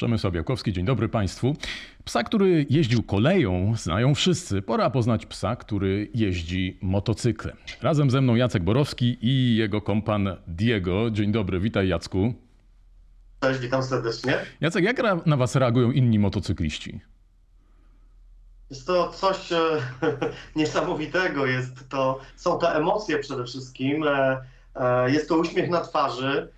Przemysław 0.00 0.32
Białkowski, 0.32 0.72
dzień 0.72 0.84
dobry 0.84 1.08
Państwu. 1.08 1.56
Psa, 2.04 2.22
który 2.22 2.66
jeździł 2.70 3.02
koleją, 3.02 3.74
znają 3.76 4.14
wszyscy. 4.14 4.62
Pora 4.62 4.90
poznać 4.90 5.26
psa, 5.26 5.56
który 5.56 6.10
jeździ 6.14 6.78
motocyklem. 6.82 7.56
Razem 7.82 8.10
ze 8.10 8.20
mną 8.20 8.34
Jacek 8.34 8.62
Borowski 8.62 9.18
i 9.20 9.56
jego 9.56 9.80
kompan 9.80 10.36
Diego. 10.46 11.10
Dzień 11.10 11.32
dobry, 11.32 11.60
witaj 11.60 11.88
Jacku. 11.88 12.34
Cześć, 13.40 13.60
witam 13.60 13.82
serdecznie. 13.82 14.38
Jacek, 14.60 14.84
jak 14.84 15.26
na 15.26 15.36
Was 15.36 15.56
reagują 15.56 15.90
inni 15.92 16.18
motocykliści? 16.18 17.00
Jest 18.70 18.86
to 18.86 19.08
coś 19.08 19.52
e, 19.52 19.60
niesamowitego. 20.56 21.46
Jest 21.46 21.88
to, 21.88 22.20
są 22.36 22.58
to 22.58 22.74
emocje 22.74 23.18
przede 23.18 23.44
wszystkim. 23.44 24.04
E, 24.08 24.40
e, 24.74 25.10
jest 25.10 25.28
to 25.28 25.38
uśmiech 25.38 25.70
na 25.70 25.80
twarzy 25.80 26.48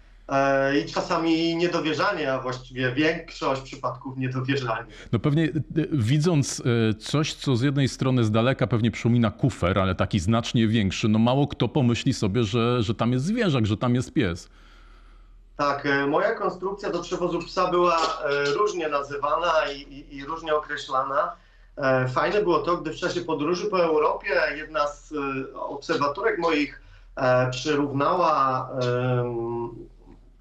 i 0.83 0.93
czasami 0.93 1.57
niedowierzanie, 1.57 2.33
a 2.33 2.41
właściwie 2.41 2.93
większość 2.93 3.63
przypadków 3.63 4.19
niedowierzanie. 4.19 4.87
No 5.13 5.19
pewnie 5.19 5.45
e, 5.45 5.51
widząc 5.93 6.63
e, 6.91 6.95
coś, 6.95 7.35
co 7.35 7.57
z 7.57 7.63
jednej 7.63 7.89
strony 7.89 8.25
z 8.25 8.31
daleka 8.31 8.67
pewnie 8.67 8.91
przypomina 8.91 9.31
kufer, 9.31 9.79
ale 9.79 9.95
taki 9.95 10.21
znacznie 10.21 10.69
większy, 10.69 11.09
no 11.09 11.19
mało 11.19 11.47
kto 11.47 11.69
pomyśli 11.69 12.15
sobie, 12.15 12.45
że, 12.45 12.83
że 12.83 12.95
tam 12.95 13.13
jest 13.13 13.25
zwierzak, 13.25 13.67
że 13.67 13.77
tam 13.77 13.95
jest 13.95 14.13
pies. 14.13 14.49
Tak, 15.57 15.87
e, 15.87 16.07
moja 16.07 16.35
konstrukcja 16.35 16.91
do 16.91 17.03
przewozu 17.03 17.39
psa 17.39 17.71
była 17.71 17.97
e, 17.97 18.45
różnie 18.45 18.89
nazywana 18.89 19.53
i, 19.75 19.81
i, 19.81 20.17
i 20.17 20.25
różnie 20.25 20.55
określana. 20.55 21.33
E, 21.77 22.09
Fajne 22.09 22.43
było 22.43 22.59
to, 22.59 22.77
gdy 22.77 22.93
w 22.93 22.97
czasie 22.97 23.21
podróży 23.21 23.67
po 23.67 23.85
Europie 23.85 24.29
jedna 24.57 24.87
z 24.87 25.13
e, 25.13 25.61
obserwatorek 25.61 26.39
moich 26.39 26.83
e, 27.17 27.51
przyrównała, 27.51 28.71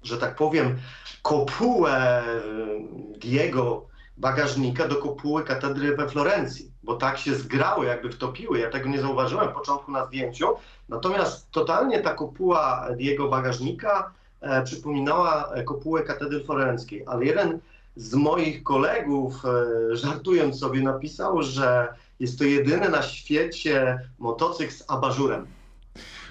że 0.04 0.18
tak 0.18 0.36
powiem, 0.36 0.78
kopułę 1.22 2.22
em, 2.22 3.18
Diego 3.18 3.86
bagażnika 4.16 4.88
do 4.88 4.96
kopuły 4.96 5.44
katedry 5.44 5.96
we 5.96 6.08
Florencji, 6.08 6.70
bo 6.82 6.94
tak 6.94 7.18
się 7.18 7.34
zgrały, 7.34 7.86
jakby 7.86 8.10
wtopiły. 8.10 8.58
Ja 8.58 8.70
tego 8.70 8.88
nie 8.88 9.00
zauważyłem 9.00 9.48
w 9.48 9.52
początku 9.52 9.92
na 9.92 10.06
zdjęciu. 10.06 10.46
Natomiast 10.88 11.50
totalnie 11.50 12.00
ta 12.00 12.14
kopuła 12.14 12.88
Diego 12.96 13.28
bagażnika 13.28 14.12
e, 14.40 14.62
przypominała 14.62 15.52
kopułę 15.64 16.02
katedry 16.02 16.44
florenckiej, 16.44 17.04
ale 17.06 17.24
jeden 17.24 17.58
z 17.96 18.14
moich 18.14 18.62
kolegów, 18.62 19.34
e, 19.44 19.96
żartując 19.96 20.58
sobie, 20.58 20.80
napisał, 20.80 21.42
że 21.42 21.94
jest 22.20 22.38
to 22.38 22.44
jedyny 22.44 22.88
na 22.88 23.02
świecie 23.02 24.00
motocykl 24.18 24.72
z 24.72 24.84
abażurem. 24.90 25.46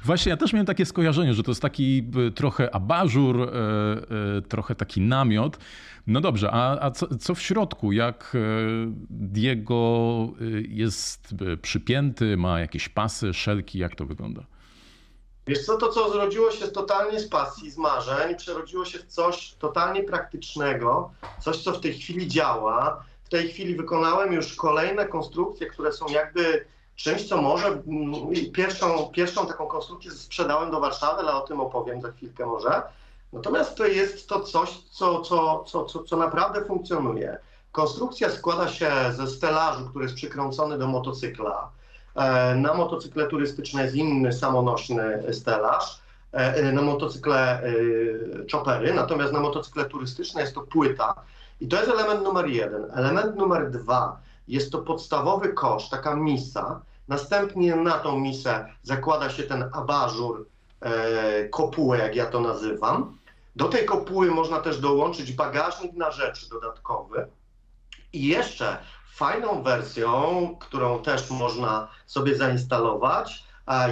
Właśnie, 0.06 0.30
ja 0.30 0.38
też 0.38 0.54
miałem 0.54 0.66
takie 0.66 0.86
skojarzenie, 0.86 1.34
że 1.34 1.44
to 1.44 1.52
jest 1.52 1.62
taki 1.62 2.10
y, 2.28 2.32
trochę 2.32 2.76
abażur, 2.76 3.42
y, 3.42 3.48
y, 4.38 4.42
trochę 4.42 4.76
taki 4.76 5.02
namiot. 5.02 5.58
No 6.08 6.22
dobrze, 6.22 6.52
a, 6.52 6.80
a 6.80 6.92
co, 6.92 7.18
co 7.18 7.36
w 7.36 7.42
środku? 7.42 7.92
Jak 7.92 8.38
Diego 9.10 10.28
jest 10.68 11.36
przypięty, 11.62 12.38
ma 12.38 12.60
jakieś 12.60 12.90
pasy, 12.90 13.34
szelki, 13.34 13.80
jak 13.80 13.96
to 13.96 14.06
wygląda? 14.06 14.44
Wiesz 15.48 15.66
co, 15.66 15.78
to 15.78 15.90
co 15.90 16.12
zrodziło 16.12 16.52
się 16.52 16.68
totalnie 16.68 17.20
z 17.20 17.30
pasji, 17.30 17.72
z 17.72 17.78
marzeń, 17.78 18.36
przerodziło 18.36 18.86
się 18.86 19.00
w 19.00 19.06
coś 19.06 19.54
totalnie 19.54 20.04
praktycznego, 20.04 21.12
coś 21.40 21.58
co 21.58 21.72
w 21.72 21.82
tej 21.82 21.94
chwili 21.94 22.28
działa. 22.28 23.04
W 23.24 23.30
tej 23.30 23.48
chwili 23.48 23.76
wykonałem 23.76 24.34
już 24.34 24.56
kolejne 24.56 25.06
konstrukcje, 25.06 25.68
które 25.68 25.92
są 25.92 26.06
jakby 26.08 26.66
czymś, 27.04 27.30
co 27.30 27.42
może... 27.42 27.68
mm, 27.68 28.14
Pierwszą, 28.54 29.08
pierwszą 29.08 29.48
taką 29.48 29.68
konstrukcję 29.68 30.12
sprzedałem 30.12 30.72
do 30.72 30.80
Warszawy, 30.80 31.20
ale 31.22 31.34
o 31.34 31.42
tym 31.42 31.60
opowiem 31.60 32.02
za 32.02 32.12
chwilkę 32.12 32.46
może. 32.46 32.82
Natomiast 33.34 33.76
to 33.76 33.86
jest 33.86 34.30
to 34.30 34.40
coś, 34.40 34.78
co, 34.92 35.22
co, 35.22 35.64
co, 35.68 35.86
co, 35.86 36.04
co 36.04 36.18
naprawdę 36.18 36.66
funkcjonuje. 36.66 37.38
Konstrukcja 37.72 38.30
składa 38.30 38.68
się 38.68 38.92
ze 39.16 39.28
stelażu, 39.28 39.90
który 39.90 40.06
jest 40.06 40.16
przykręcony 40.16 40.78
do 40.78 40.88
motocykla. 40.88 41.70
E, 42.16 42.56
Na 42.56 42.74
motocykle 42.74 43.28
turystyczne 43.28 43.84
jest 43.84 43.96
inny 43.96 44.34
samonośny 44.34 45.24
stelaż, 45.34 46.02
e, 46.32 46.72
na 46.72 46.82
motocykle 46.82 47.64
e, 47.64 47.72
choppery, 48.52 48.94
natomiast 48.94 49.34
na 49.34 49.40
motocykle 49.40 49.86
turystyczne 49.86 50.42
jest 50.42 50.56
to 50.56 50.62
płyta. 50.62 51.14
I 51.62 51.68
to 51.68 51.76
jest 51.78 51.90
element 51.90 52.24
numer 52.24 52.48
jeden. 52.48 52.92
Element 52.94 53.36
numer 53.36 53.72
dwa 53.72 54.18
jest 54.48 54.72
to 54.72 54.78
podstawowy 54.80 55.54
kosz, 55.54 55.90
taka 55.90 56.16
misa. 56.16 56.82
Następnie 57.08 57.76
na 57.76 57.92
tą 57.92 58.20
misę 58.20 58.66
zakłada 58.84 59.30
się 59.30 59.44
ten 59.44 59.70
abażur, 59.74 60.48
e, 60.82 61.50
kopułę, 61.50 61.98
jak 61.98 62.16
ja 62.16 62.26
to 62.26 62.40
nazywam. 62.40 63.18
Do 63.56 63.68
tej 63.68 63.86
kopuły 63.86 64.32
można 64.32 64.60
też 64.60 64.80
dołączyć 64.80 65.34
bagażnik 65.34 65.94
na 65.94 66.12
rzeczy 66.12 66.50
dodatkowy. 66.50 67.28
I 68.14 68.28
jeszcze 68.28 68.78
fajną 69.14 69.64
wersją, 69.64 70.56
którą 70.60 71.02
też 71.02 71.30
można 71.30 71.88
sobie 72.06 72.36
zainstalować, 72.36 73.44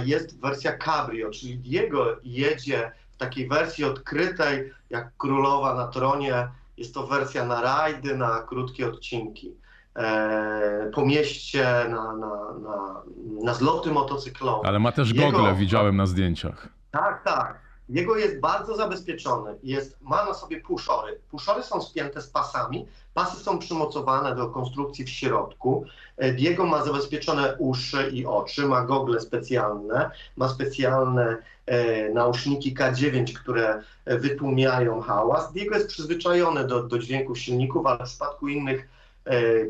jest 0.04 0.40
wersja 0.40 0.78
Cabrio, 0.78 1.30
czyli 1.30 1.58
Diego 1.58 2.16
jedzie 2.22 2.92
w 3.12 3.16
takiej 3.16 3.48
wersji 3.48 3.84
odkrytej, 3.84 4.72
jak 4.90 5.16
królowa 5.16 5.74
na 5.74 5.88
tronie. 5.88 6.48
Jest 6.76 6.94
to 6.94 7.06
wersja 7.06 7.44
na 7.44 7.60
rajdy, 7.60 8.16
na 8.16 8.42
krótkie 8.42 8.88
odcinki. 8.88 9.56
E, 10.00 10.90
po 10.94 11.06
mieście, 11.06 11.64
na, 11.88 12.16
na, 12.16 12.52
na, 12.62 13.02
na 13.42 13.54
zloty 13.54 13.90
motocyklowe. 13.90 14.68
Ale 14.68 14.78
ma 14.78 14.92
też 14.92 15.10
Jego- 15.12 15.32
gogle, 15.32 15.54
widziałem 15.54 15.96
na 15.96 16.06
zdjęciach. 16.06 16.68
Tak, 16.90 17.24
tak. 17.24 17.60
Jego 17.88 18.16
jest 18.16 18.40
bardzo 18.40 18.76
zabezpieczony. 18.76 19.54
Jest, 19.62 19.98
ma 20.02 20.24
na 20.24 20.34
sobie 20.34 20.60
puszory. 20.60 21.20
Puszory 21.30 21.62
są 21.62 21.82
spięte 21.82 22.22
z 22.22 22.26
pasami. 22.26 22.86
Pasy 23.14 23.44
są 23.44 23.58
przymocowane 23.58 24.36
do 24.36 24.48
konstrukcji 24.48 25.04
w 25.04 25.08
środku. 25.08 25.84
E, 26.16 26.32
Diego 26.32 26.66
ma 26.66 26.84
zabezpieczone 26.84 27.56
uszy 27.58 28.10
i 28.12 28.26
oczy, 28.26 28.66
ma 28.66 28.82
gogle 28.82 29.20
specjalne, 29.20 30.10
ma 30.36 30.48
specjalne 30.48 31.36
e, 31.66 32.08
nauszniki 32.08 32.74
K9, 32.74 33.32
które 33.32 33.82
wytłumiają 34.06 35.00
hałas. 35.00 35.52
Diego 35.52 35.74
jest 35.74 35.88
przyzwyczajony 35.88 36.66
do, 36.66 36.82
do 36.82 36.98
dźwięków 36.98 37.38
silników, 37.38 37.86
ale 37.86 37.98
w 37.98 38.08
przypadku 38.08 38.48
innych 38.48 38.88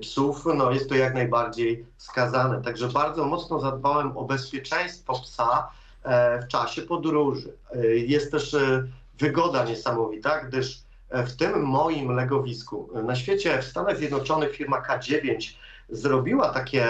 psów 0.00 0.44
no, 0.54 0.70
jest 0.70 0.88
to 0.88 0.94
jak 0.94 1.14
najbardziej 1.14 1.86
wskazane. 1.96 2.62
Także 2.62 2.88
bardzo 2.88 3.24
mocno 3.24 3.60
zadbałem 3.60 4.16
o 4.16 4.24
bezpieczeństwo 4.24 5.20
psa 5.22 5.70
e, 6.02 6.42
w 6.42 6.48
czasie 6.48 6.82
podróży. 6.82 7.56
E, 7.74 7.86
Jest 7.86 8.30
też 8.30 8.54
e, 8.54 8.84
wygoda 9.18 9.64
niesamowita, 9.64 10.44
gdyż 10.44 10.82
e, 11.10 11.26
w 11.26 11.36
tym 11.36 11.62
moim 11.62 12.12
legowisku 12.12 12.90
e, 12.94 13.02
na 13.02 13.16
świecie, 13.16 13.62
w 13.62 13.64
Stanach 13.64 13.96
Zjednoczonych 13.96 14.56
firma 14.56 14.82
K9 14.82 15.54
zrobiła 15.88 16.48
takie, 16.48 16.86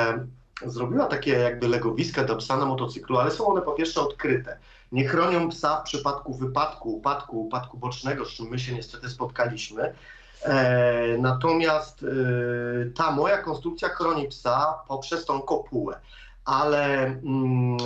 zrobiła 0.67 1.07
takie 1.07 1.31
jakby 1.33 1.69
legowiska 1.69 2.25
do 2.25 2.37
psa 2.37 2.57
na 2.57 2.67
motocyklu, 2.67 3.19
ale 3.19 3.31
są 3.31 3.47
one 3.47 3.63
po 3.63 3.73
pierwsze 3.73 4.01
odkryte. 4.01 4.59
Nie 4.93 5.09
chronią 5.09 5.49
psa 5.49 5.81
w 5.81 5.85
przypadku 5.85 6.35
wypadku, 6.35 6.97
upadku, 6.97 7.41
upadku 7.41 7.79
bocznego, 7.79 8.25
z 8.25 8.29
czym 8.29 8.47
my 8.49 8.59
się 8.59 8.75
niestety 8.75 9.11
spotkaliśmy. 9.11 9.95
E, 10.43 11.17
natomiast 11.19 12.03
e, 12.03 12.07
ta 12.91 13.11
moja 13.11 13.39
konstrukcja 13.39 13.89
chroni 13.89 14.29
psa 14.29 14.79
poprzez 14.89 15.25
tą 15.25 15.43
kopułę. 15.43 16.01
Ale 16.45 17.05
mm, 17.05 17.77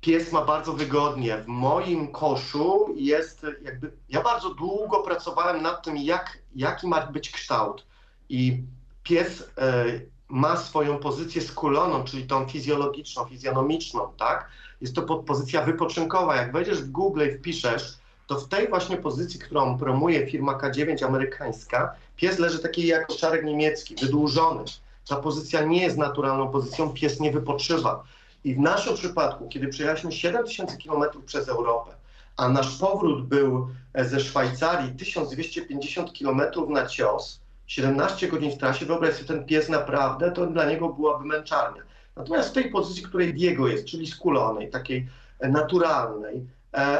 pies 0.00 0.32
ma 0.32 0.44
bardzo 0.44 0.72
wygodnie. 0.72 1.36
W 1.36 1.46
moim 1.46 2.12
koszu 2.12 2.94
jest 2.96 3.46
jakby. 3.62 3.92
Ja 4.08 4.22
bardzo 4.22 4.54
długo 4.54 5.02
pracowałem 5.02 5.62
nad 5.62 5.84
tym, 5.84 5.96
jak, 5.96 6.38
jaki 6.54 6.86
ma 6.86 7.06
być 7.06 7.30
kształt. 7.30 7.86
I 8.28 8.62
pies 9.02 9.50
e, 9.58 9.84
ma 10.28 10.56
swoją 10.56 10.98
pozycję 10.98 11.42
skuloną, 11.42 12.04
czyli 12.04 12.26
tą 12.26 12.48
fizjologiczną, 12.48 13.24
fizjonomiczną, 13.24 14.12
tak? 14.16 14.48
Jest 14.80 14.94
to 14.94 15.02
pozycja 15.02 15.62
wypoczynkowa. 15.62 16.36
Jak 16.36 16.52
wejdziesz 16.52 16.82
w 16.82 16.90
Google 16.90 17.28
i 17.28 17.38
wpiszesz, 17.38 17.99
to 18.30 18.40
w 18.40 18.48
tej 18.48 18.68
właśnie 18.68 18.96
pozycji, 18.96 19.40
którą 19.40 19.78
promuje 19.78 20.26
firma 20.26 20.58
K9 20.58 21.04
amerykańska, 21.04 21.94
pies 22.16 22.38
leży 22.38 22.58
taki 22.58 22.86
jak 22.86 23.08
czarek 23.08 23.44
niemiecki, 23.44 23.94
wydłużony. 23.94 24.64
Ta 25.08 25.16
pozycja 25.16 25.64
nie 25.64 25.82
jest 25.82 25.96
naturalną 25.96 26.48
pozycją, 26.48 26.90
pies 26.90 27.20
nie 27.20 27.32
wypoczywa. 27.32 28.04
I 28.44 28.54
w 28.54 28.58
naszym 28.58 28.94
przypadku, 28.94 29.48
kiedy 29.48 29.68
przejechaliśmy 29.68 30.12
7000 30.12 30.76
km 30.76 31.02
przez 31.26 31.48
Europę, 31.48 31.90
a 32.36 32.48
nasz 32.48 32.78
powrót 32.78 33.26
był 33.26 33.68
e, 33.94 34.04
ze 34.04 34.20
Szwajcarii 34.20 34.92
1250 34.92 36.10
km 36.18 36.42
na 36.68 36.86
cios, 36.86 37.40
17 37.66 38.28
godzin 38.28 38.50
w 38.50 38.58
trasie, 38.58 38.86
wyobraź 38.86 39.14
sobie, 39.14 39.28
ten 39.28 39.44
pies 39.44 39.68
naprawdę, 39.68 40.32
to 40.32 40.46
dla 40.46 40.64
niego 40.64 40.88
byłaby 40.88 41.24
męczarnia. 41.24 41.82
Natomiast 42.16 42.50
w 42.50 42.52
tej 42.52 42.70
pozycji, 42.70 43.02
której 43.02 43.34
Diego 43.34 43.68
jest, 43.68 43.84
czyli 43.84 44.06
skulonej, 44.06 44.70
takiej 44.70 45.08
e, 45.40 45.48
naturalnej, 45.48 46.46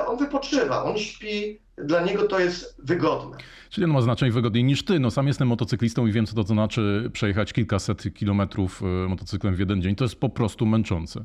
on 0.06 0.16
wypoczywa, 0.18 0.84
on 0.84 0.98
śpi, 0.98 1.58
dla 1.76 2.00
niego 2.00 2.28
to 2.28 2.40
jest 2.40 2.76
wygodne. 2.84 3.36
Czyli 3.70 3.84
on 3.84 3.90
ma 3.90 4.00
znacznie 4.00 4.32
wygodniej 4.32 4.64
niż 4.64 4.84
ty. 4.84 5.00
No 5.00 5.10
sam 5.10 5.26
jestem 5.26 5.48
motocyklistą 5.48 6.06
i 6.06 6.12
wiem, 6.12 6.26
co 6.26 6.34
to 6.34 6.42
znaczy 6.42 7.10
przejechać 7.12 7.52
kilkaset 7.52 8.14
kilometrów 8.14 8.82
y, 8.82 8.84
motocyklem 9.08 9.54
w 9.54 9.58
jeden 9.58 9.82
dzień. 9.82 9.96
To 9.96 10.04
jest 10.04 10.20
po 10.20 10.28
prostu 10.28 10.66
męczące. 10.66 11.24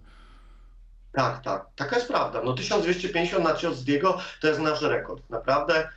Tak, 1.11 1.43
tak, 1.43 1.65
taka 1.75 1.95
jest 1.95 2.07
prawda. 2.07 2.41
No 2.45 2.53
1250 2.53 3.43
na 3.43 3.55
cios 3.55 3.83
Diego 3.83 4.17
to 4.41 4.47
jest 4.47 4.59
nasz 4.59 4.81
rekord. 4.81 5.29
Naprawdę 5.29 5.89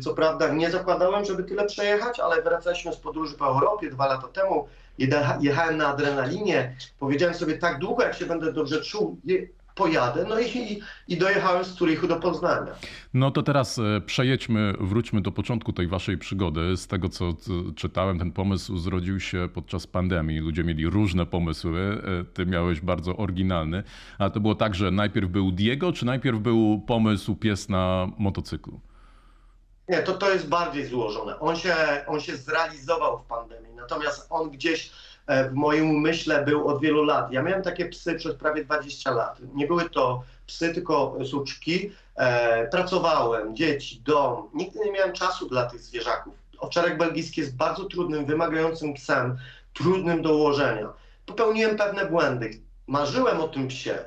Co 0.00 0.14
prawda 0.14 0.48
nie 0.54 0.70
zakładałem, 0.70 1.24
żeby 1.24 1.44
tyle 1.44 1.66
przejechać, 1.66 2.20
ale 2.20 2.42
wracaliśmy 2.42 2.92
z 2.92 2.96
podróży 2.96 3.34
po 3.34 3.46
Europie 3.46 3.90
dwa 3.90 4.06
lata 4.06 4.28
temu. 4.28 4.68
Jechałem 5.40 5.76
na 5.76 5.88
adrenalinie. 5.88 6.76
Powiedziałem 6.98 7.34
sobie 7.34 7.58
tak 7.58 7.78
długo, 7.78 8.02
jak 8.02 8.14
się 8.14 8.26
będę 8.26 8.52
dobrze 8.52 8.80
czuł, 8.80 9.20
pojadę. 9.78 10.26
No 10.28 10.40
i, 10.40 10.80
i 11.08 11.16
dojechałem 11.16 11.64
z 11.64 11.68
Zurichu 11.68 12.06
do 12.06 12.16
Poznania. 12.16 12.72
No 13.14 13.30
to 13.30 13.42
teraz 13.42 13.78
e, 13.78 14.00
przejedźmy, 14.06 14.74
wróćmy 14.80 15.20
do 15.20 15.32
początku 15.32 15.72
tej 15.72 15.86
waszej 15.86 16.18
przygody. 16.18 16.76
Z 16.76 16.86
tego, 16.86 17.08
co 17.08 17.32
czytałem, 17.76 18.18
ten 18.18 18.32
pomysł 18.32 18.76
zrodził 18.76 19.20
się 19.20 19.48
podczas 19.54 19.86
pandemii. 19.86 20.38
Ludzie 20.38 20.64
mieli 20.64 20.86
różne 20.86 21.26
pomysły. 21.26 22.02
E, 22.20 22.24
ty 22.24 22.46
miałeś 22.46 22.80
bardzo 22.80 23.16
oryginalny. 23.16 23.82
Ale 24.18 24.30
to 24.30 24.40
było 24.40 24.54
tak, 24.54 24.74
że 24.74 24.90
najpierw 24.90 25.30
był 25.30 25.52
Diego, 25.52 25.92
czy 25.92 26.06
najpierw 26.06 26.38
był 26.38 26.82
pomysł 26.86 27.36
pies 27.36 27.68
na 27.68 28.08
motocyklu? 28.18 28.80
Nie, 29.88 30.02
to, 30.02 30.14
to 30.14 30.32
jest 30.32 30.48
bardziej 30.48 30.86
złożone. 30.86 31.38
On 31.40 31.56
się, 31.56 31.74
on 32.06 32.20
się 32.20 32.36
zrealizował 32.36 33.18
w 33.18 33.24
pandemii, 33.24 33.74
natomiast 33.76 34.26
on 34.30 34.50
gdzieś 34.50 34.90
w 35.28 35.52
moim 35.52 35.90
umyśle 35.90 36.44
był 36.44 36.68
od 36.68 36.80
wielu 36.80 37.04
lat. 37.04 37.32
Ja 37.32 37.42
miałem 37.42 37.62
takie 37.62 37.86
psy 37.86 38.14
przez 38.14 38.34
prawie 38.34 38.64
20 38.64 39.10
lat. 39.10 39.38
Nie 39.54 39.66
były 39.66 39.90
to 39.90 40.22
psy, 40.46 40.74
tylko 40.74 41.18
suczki. 41.24 41.90
E, 42.16 42.68
pracowałem, 42.68 43.56
dzieci, 43.56 44.02
dom. 44.04 44.48
Nigdy 44.54 44.78
nie 44.84 44.92
miałem 44.92 45.12
czasu 45.12 45.48
dla 45.48 45.66
tych 45.66 45.80
zwierzaków. 45.80 46.34
Owczarek 46.58 46.98
belgijski 46.98 47.40
jest 47.40 47.56
bardzo 47.56 47.84
trudnym, 47.84 48.26
wymagającym 48.26 48.94
psem, 48.94 49.38
trudnym 49.74 50.22
do 50.22 50.36
ułożenia. 50.36 50.88
Popełniłem 51.26 51.76
pewne 51.76 52.06
błędy. 52.06 52.50
Marzyłem 52.86 53.40
o 53.40 53.48
tym 53.48 53.68
psie. 53.68 53.98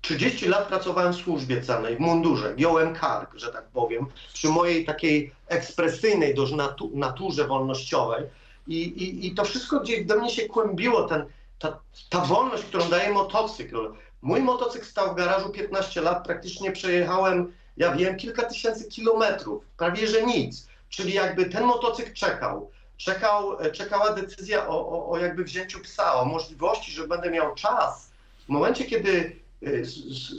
30 0.00 0.46
e, 0.46 0.48
lat 0.48 0.68
pracowałem 0.68 1.12
w 1.12 1.16
służbie 1.16 1.62
celnej, 1.62 1.96
w 1.96 2.00
mundurze, 2.00 2.54
giąłem 2.54 2.94
kark, 2.94 3.34
że 3.34 3.52
tak 3.52 3.64
powiem, 3.68 4.06
przy 4.32 4.48
mojej 4.48 4.84
takiej 4.84 5.32
ekspresyjnej 5.48 6.34
dość 6.34 6.52
naturze 6.94 7.46
wolnościowej 7.46 8.24
i, 8.68 8.82
i, 8.82 9.26
I 9.26 9.34
to 9.34 9.44
wszystko 9.44 9.80
gdzieś 9.80 10.04
do 10.04 10.16
mnie 10.16 10.30
się 10.30 10.48
kłębiło, 10.48 11.02
ten, 11.02 11.24
ta, 11.58 11.80
ta 12.08 12.20
wolność, 12.20 12.64
którą 12.64 12.88
daje 12.88 13.12
motocykl. 13.12 13.92
Mój 14.22 14.40
motocykl 14.40 14.86
stał 14.86 15.12
w 15.12 15.16
garażu 15.16 15.50
15 15.50 16.00
lat, 16.00 16.24
praktycznie 16.24 16.72
przejechałem, 16.72 17.52
ja 17.76 17.94
wiem, 17.94 18.16
kilka 18.16 18.42
tysięcy 18.42 18.84
kilometrów, 18.84 19.64
prawie 19.76 20.06
że 20.06 20.22
nic. 20.22 20.68
Czyli 20.88 21.12
jakby 21.12 21.46
ten 21.46 21.64
motocykl 21.64 22.12
czekał. 22.12 22.70
Czekał, 22.96 23.56
czekała 23.72 24.12
decyzja 24.12 24.68
o, 24.68 24.88
o, 24.88 25.10
o 25.10 25.18
jakby 25.18 25.44
wzięciu 25.44 25.80
psa, 25.80 26.14
o 26.14 26.24
możliwości, 26.24 26.92
że 26.92 27.08
będę 27.08 27.30
miał 27.30 27.54
czas. 27.54 28.10
W 28.46 28.48
momencie, 28.48 28.84
kiedy 28.84 29.36
y, 29.62 29.86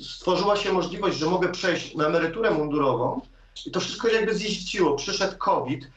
stworzyła 0.01 0.55
się 0.55 0.73
możliwość, 0.73 1.17
że 1.17 1.25
mogę 1.25 1.51
przejść 1.51 1.95
na 1.95 2.05
emeryturę 2.07 2.51
mundurową, 2.51 3.21
i 3.65 3.71
to 3.71 3.79
wszystko 3.79 4.07
jakby 4.07 4.35
ziściło. 4.35 4.95
Przyszedł 4.95 5.37
COVID, 5.37 5.87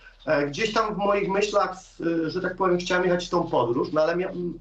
gdzieś 0.49 0.73
tam 0.73 0.95
w 0.95 0.99
moich 0.99 1.29
myślach, 1.29 1.77
e, 2.27 2.31
że 2.31 2.41
tak 2.41 2.57
powiem, 2.57 2.79
chciałem 2.79 3.05
jechać 3.05 3.27
w 3.27 3.31
tą 3.31 3.45
podróż, 3.45 3.89
no 3.93 4.01
ale 4.01 4.17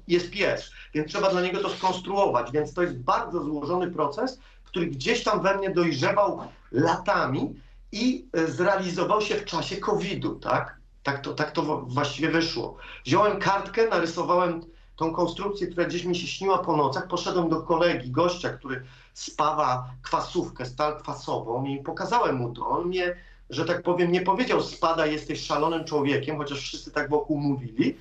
jest 0.08 0.30
pies, 0.30 0.70
więc 0.94 1.08
trzeba 1.08 1.30
dla 1.30 1.40
niego 1.40 1.60
to 1.60 1.70
skonstruować, 1.70 2.52
więc 2.52 2.74
to 2.74 2.82
jest 2.82 2.98
bardzo 2.98 3.42
złożony 3.42 3.90
proces, 3.90 4.38
który 4.64 4.86
gdzieś 4.86 5.24
tam 5.24 5.42
we 5.42 5.58
mnie 5.58 5.70
dojrzewał 5.70 6.40
latami 6.72 7.54
i 7.92 8.26
e, 8.32 8.46
zrealizował 8.46 9.20
się 9.20 9.34
w 9.34 9.44
czasie 9.44 9.76
COVID-u, 9.76 10.34
tak? 10.34 10.76
Tak 11.02 11.20
to, 11.20 11.34
tak 11.34 11.50
to 11.50 11.62
właściwie 11.86 12.28
wyszło. 12.28 12.76
Wziąłem 13.04 13.38
kartkę, 13.38 13.88
narysowałem 13.88 14.60
tą 14.96 15.12
konstrukcję, 15.12 15.66
która 15.66 15.86
gdzieś 15.86 16.04
mi 16.04 16.16
się 16.16 16.26
śniła 16.26 16.58
po 16.58 16.76
nocach, 16.76 17.08
poszedłem 17.08 17.48
do 17.48 17.62
kolegi, 17.62 18.10
gościa, 18.10 18.48
który 18.48 18.82
spawa 19.14 19.90
kwasówkę, 20.02 20.66
stal 20.66 21.00
kwasową 21.00 21.64
i 21.64 21.82
pokazałem 21.82 22.36
mu 22.36 22.52
to. 22.52 22.68
On 22.68 22.88
mnie 22.88 23.16
że 23.52 23.64
tak 23.64 23.82
powiem, 23.82 24.12
nie 24.12 24.20
powiedział 24.20 24.62
spada, 24.62 25.06
jesteś 25.06 25.40
szalonym 25.46 25.84
człowiekiem, 25.84 26.36
chociaż 26.36 26.58
wszyscy 26.58 26.90
tak 26.90 27.10
wokół 27.10 27.40
mówili, 27.40 27.96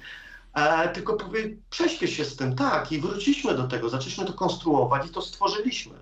e, 0.54 0.90
tylko 0.90 1.14
powie, 1.14 1.50
prześpiesz 1.70 2.12
się 2.12 2.26
z 2.26 2.36
tym, 2.36 2.56
tak, 2.56 2.92
i 2.92 3.02
wróciliśmy 3.02 3.56
do 3.56 3.68
tego, 3.68 3.90
zaczęliśmy 3.90 4.26
to 4.26 4.34
konstruować 4.34 5.08
i 5.08 5.10
to 5.10 5.22
stworzyliśmy. 5.22 5.94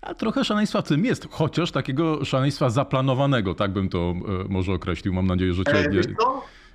A 0.00 0.14
trochę 0.14 0.44
szaleństwa 0.44 0.82
w 0.82 0.88
tym 0.88 1.04
jest, 1.04 1.28
chociaż 1.30 1.72
takiego 1.72 2.24
szaleństwa 2.24 2.70
zaplanowanego, 2.70 3.54
tak 3.54 3.72
bym 3.72 3.88
to 3.88 3.98
e, 3.98 4.14
może 4.48 4.72
określił. 4.72 5.12
Mam 5.14 5.26
nadzieję, 5.26 5.54
że 5.54 5.64
cię 5.64 5.72
e, 5.72 5.88
nie 5.88 6.02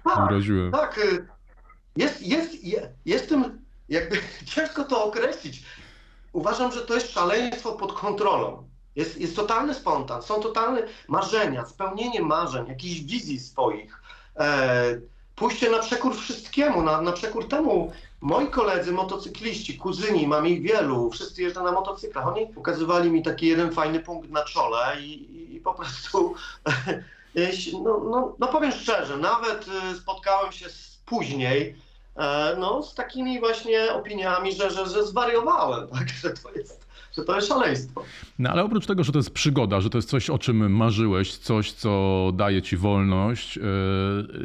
tak, 0.03 0.29
uraziłem. 0.29 0.71
Tak, 0.71 0.97
e, 0.97 1.25
jest, 1.95 2.27
jest, 2.27 2.63
jest, 2.63 2.89
jest 3.05 3.29
tym, 3.29 3.61
jakby 3.89 4.17
ciężko 4.55 4.83
to 4.83 5.05
określić. 5.05 5.63
Uważam, 6.38 6.72
że 6.72 6.81
to 6.81 6.94
jest 6.94 7.12
szaleństwo 7.12 7.72
pod 7.74 7.94
kontrolą. 7.94 8.69
Jest, 8.95 9.18
jest 9.18 9.36
totalny 9.36 9.74
spontan, 9.74 10.22
są 10.22 10.39
totalne 10.39 10.81
marzenia, 11.07 11.66
spełnienie 11.66 12.22
marzeń, 12.22 12.68
jakichś 12.68 13.00
wizji 13.00 13.39
swoich. 13.39 14.01
E, 14.39 15.00
pójście 15.36 15.69
na 15.69 15.80
przekór 15.80 16.16
wszystkiemu, 16.16 16.81
na, 16.84 17.01
na 17.01 17.12
przekór 17.12 17.48
temu. 17.48 17.92
Moi 18.22 18.48
koledzy, 18.48 18.92
motocykliści, 18.92 19.78
kuzyni, 19.78 20.28
mam 20.28 20.48
ich 20.48 20.62
wielu, 20.62 21.12
wszyscy 21.12 21.42
jeżdżą 21.42 21.63
na 21.63 21.72
motocyklach. 21.72 22.28
Oni 22.28 22.48
pokazywali 22.48 23.12
mi 23.12 23.24
taki 23.24 23.48
jeden 23.48 23.72
fajny 23.72 24.00
punkt 24.00 24.30
na 24.30 24.44
czole 24.44 25.01
i, 25.01 25.12
i, 25.12 25.56
i 25.56 25.60
po 25.60 25.74
prostu, 25.74 26.36
no, 27.83 28.01
no, 28.12 28.36
no 28.40 28.48
powiem 28.48 28.72
szczerze, 28.72 29.18
nawet 29.18 29.66
e, 29.68 29.95
spotkałem 29.95 30.51
się 30.51 30.69
z, 30.69 31.00
później 31.06 31.87
no, 32.60 32.84
z 32.84 32.96
takimi 32.96 33.40
właśnie 33.40 33.94
opiniami, 33.94 34.54
że, 34.54 34.72
że, 34.72 34.88
że 34.88 35.06
zwariowałem, 35.06 35.88
tak, 35.98 36.10
że 36.10 36.30
to 36.30 36.52
jest 36.52 36.88
że 37.18 37.24
to 37.24 37.36
jest 37.36 37.48
szaleństwo. 37.48 38.04
No 38.40 38.50
ale 38.50 38.64
oprócz 38.64 38.86
tego, 38.86 39.04
że 39.04 39.12
to 39.12 39.19
jest 39.19 39.31
przygoda, 39.31 39.81
że 39.81 39.90
to 39.90 39.98
jest 39.98 40.10
coś, 40.10 40.30
o 40.30 40.38
czym 40.38 40.72
marzyłeś, 40.72 41.38
coś, 41.38 41.72
co 41.72 42.31
daje 42.36 42.62
ci 42.62 42.78
wolność, 42.78 43.58
e, 43.58 43.62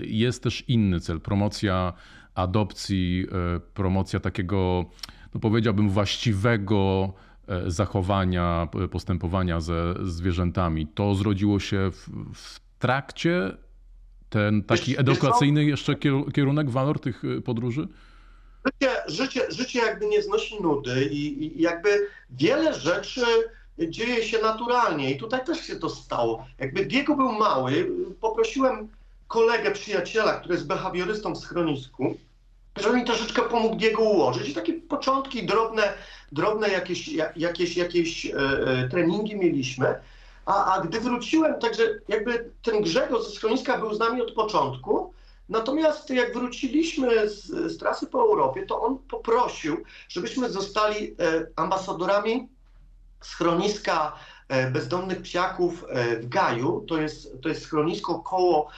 jest 0.03 0.43
też 0.43 0.65
inny 0.69 1.01
cel. 1.01 1.21
Promocja 1.21 1.93
adopcji, 2.35 3.27
e, 3.57 3.61
promocja 3.61 4.21
takiego, 4.21 4.85
no 5.35 5.41
powiedziałbym, 5.41 5.91
właściwego 5.91 7.13
e, 7.49 7.71
zachowania, 7.71 8.69
postępowania 8.91 9.61
ze 9.61 9.95
zwierzętami. 10.03 10.87
To 10.87 11.15
zrodziło 11.15 11.61
się 11.61 11.91
w, 11.91 12.09
w 12.35 12.61
trakcie 12.79 13.57
ten 14.33 14.63
taki 14.63 15.01
edukacyjny 15.01 15.65
jeszcze 15.65 15.95
kierunek, 16.35 16.71
walor 16.71 17.01
tych 17.01 17.23
podróży? 17.45 17.89
Życie, 18.67 18.97
życie, 19.07 19.41
życie 19.51 19.79
jakby 19.79 20.07
nie 20.07 20.23
znosi 20.23 20.63
nudy 20.63 21.05
i, 21.05 21.45
i 21.45 21.63
jakby 21.63 22.09
wiele 22.31 22.75
rzeczy 22.75 23.21
dzieje 23.79 24.23
się 24.23 24.39
naturalnie 24.39 25.11
i 25.11 25.19
tutaj 25.19 25.45
też 25.45 25.61
się 25.61 25.77
to 25.77 25.91
stało. 25.91 26.47
Jakby 26.59 26.87
Diego 26.87 27.17
był 27.17 27.33
mały, 27.33 27.91
poprosiłem 28.21 28.89
kolegę, 29.29 29.71
przyjaciela, 29.71 30.33
który 30.33 30.55
jest 30.55 30.67
behawiorystą 30.67 31.35
w 31.35 31.39
schronisku, 31.39 32.17
żeby 32.81 32.97
mi 32.97 33.05
troszeczkę 33.05 33.43
pomógł 33.43 33.77
Diego 33.77 34.03
ułożyć. 34.03 34.49
I 34.49 34.55
takie 34.55 34.73
początki, 34.73 35.47
drobne, 35.47 35.83
drobne 36.33 36.69
jakieś, 36.69 37.11
jakieś, 37.37 37.77
jakieś 37.77 38.27
e, 38.27 38.37
e, 38.37 38.89
treningi 38.89 39.37
mieliśmy. 39.37 39.95
A, 40.47 40.75
a 40.75 40.81
gdy 40.81 41.01
wróciłem, 41.01 41.61
także 41.61 41.83
jakby 42.09 42.51
ten 42.63 42.83
Grzegorz 42.83 43.25
ze 43.25 43.31
schroniska 43.31 43.79
był 43.79 43.95
z 43.95 43.99
nami 43.99 44.23
od 44.23 44.33
początku, 44.33 45.13
Natomiast 45.49 46.11
jak 46.11 46.35
wróciliśmy 46.35 47.29
z, 47.29 47.47
z 47.47 47.79
trasy 47.79 48.07
po 48.07 48.23
Europie, 48.23 48.67
to 48.67 48.83
on 48.83 48.99
poprosił, 48.99 49.83
żebyśmy 50.09 50.51
zostali 50.51 51.07
e, 51.07 51.15
ambasadorami 51.57 52.49
schroniska 53.21 54.13
e, 54.49 54.71
bezdomnych 54.71 55.23
psiaków 55.23 55.85
e, 55.89 56.17
w 56.17 56.29
Gaju. 56.29 56.85
To 56.89 57.01
jest, 57.01 57.43
to 57.43 57.49
jest 57.49 57.63
schronisko 57.63 58.19
koło 58.19 58.69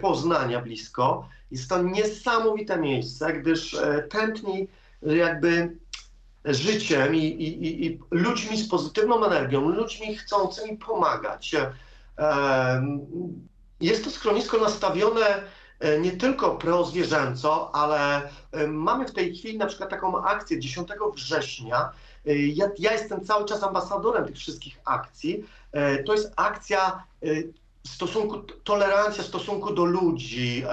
Poznania 0.00 0.60
blisko. 0.60 1.28
Jest 1.50 1.68
to 1.68 1.82
niesamowite 1.82 2.78
miejsce, 2.78 3.32
gdyż 3.32 3.76
tętni 4.10 4.68
jakby 5.02 5.76
życiem 6.44 7.14
i, 7.14 7.18
i, 7.18 7.86
i 7.86 8.00
ludźmi 8.10 8.56
z 8.56 8.68
pozytywną 8.68 9.24
energią, 9.24 9.68
ludźmi 9.68 10.16
chcącymi 10.16 10.76
pomagać. 10.76 11.54
Jest 13.80 14.04
to 14.04 14.10
schronisko 14.10 14.58
nastawione 14.58 15.42
E, 15.84 16.00
nie 16.00 16.12
tylko 16.12 16.56
prozwierzęco, 16.56 17.74
ale 17.74 18.30
e, 18.52 18.66
mamy 18.66 19.06
w 19.06 19.12
tej 19.12 19.34
chwili 19.34 19.58
na 19.58 19.66
przykład 19.66 19.90
taką 19.90 20.24
akcję 20.24 20.60
10 20.60 20.88
września. 21.14 21.90
E, 22.26 22.36
ja, 22.36 22.70
ja 22.78 22.92
jestem 22.92 23.24
cały 23.24 23.44
czas 23.44 23.62
ambasadorem 23.62 24.24
tych 24.24 24.36
wszystkich 24.36 24.80
akcji. 24.84 25.44
To 26.06 26.12
jest 26.12 26.32
akcja 26.36 27.04
stosunku, 27.86 28.42
tolerancja 28.64 29.24
stosunku 29.24 29.74
do 29.74 29.84
ludzi, 29.84 30.64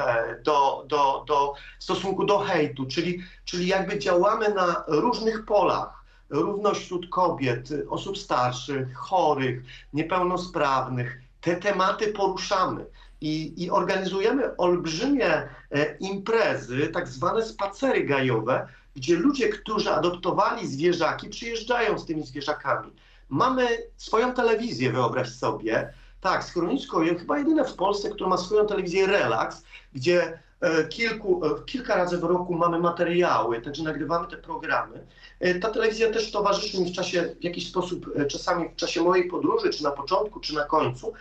do, 0.43 0.85
do, 0.87 1.23
do 1.27 1.53
stosunku 1.79 2.25
do 2.25 2.39
hejtu, 2.39 2.85
czyli, 2.85 3.23
czyli 3.45 3.67
jakby 3.67 3.99
działamy 3.99 4.53
na 4.53 4.83
różnych 4.87 5.45
polach. 5.45 6.01
Równość 6.29 6.81
wśród 6.81 7.09
kobiet, 7.09 7.69
osób 7.89 8.17
starszych, 8.17 8.97
chorych, 8.97 9.63
niepełnosprawnych. 9.93 11.21
Te 11.41 11.55
tematy 11.55 12.07
poruszamy 12.07 12.85
i, 13.21 13.63
i 13.63 13.71
organizujemy 13.71 14.57
olbrzymie 14.57 15.27
e, 15.27 15.97
imprezy, 15.99 16.87
tak 16.87 17.07
zwane 17.07 17.45
spacery 17.45 18.03
gajowe, 18.03 18.67
gdzie 18.95 19.15
ludzie, 19.15 19.49
którzy 19.49 19.91
adoptowali 19.91 20.67
zwierzaki, 20.67 21.29
przyjeżdżają 21.29 21.99
z 21.99 22.05
tymi 22.05 22.23
zwierzakami. 22.23 22.91
Mamy 23.29 23.67
swoją 23.97 24.33
telewizję, 24.33 24.91
wyobraź 24.91 25.29
sobie, 25.29 25.93
Tak, 26.21 26.43
schronisko, 26.43 26.99
chyba 27.19 27.37
jedyne 27.37 27.65
w 27.65 27.73
Polsce, 27.73 28.09
które 28.09 28.29
ma 28.29 28.37
swoją 28.37 28.67
telewizję 28.67 29.07
Relax, 29.07 29.63
gdzie 29.93 30.39
e, 30.61 30.83
kilku, 30.83 31.45
e, 31.45 31.65
kilka 31.65 31.95
razy 31.95 32.17
w 32.17 32.23
roku 32.23 32.55
mamy 32.55 32.79
materiały, 32.79 33.61
także 33.61 33.83
nagrywamy 33.83 34.27
te 34.27 34.37
programy. 34.37 35.05
E, 35.39 35.59
ta 35.59 35.69
telewizja 35.69 36.11
też 36.11 36.31
towarzyszy 36.31 36.81
mi 36.81 36.91
w 36.91 36.95
czasie, 36.95 37.35
w 37.39 37.43
jakiś 37.43 37.69
sposób, 37.69 38.05
czasami 38.27 38.69
w 38.69 38.75
czasie 38.75 39.01
mojej 39.01 39.27
podróży, 39.27 39.69
czy 39.69 39.83
na 39.83 39.91
początku, 39.91 40.39
czy 40.39 40.55
na 40.55 40.63
końcu, 40.63 41.13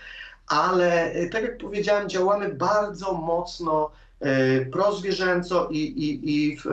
ale 0.46 1.14
tak 1.32 1.42
jak 1.42 1.58
powiedziałem, 1.58 2.08
działamy 2.08 2.48
bardzo 2.54 3.12
mocno 3.12 3.90
prozwierzęco 4.72 5.68
i, 5.70 5.78
i, 5.78 6.30
i 6.30 6.56
w, 6.56 6.64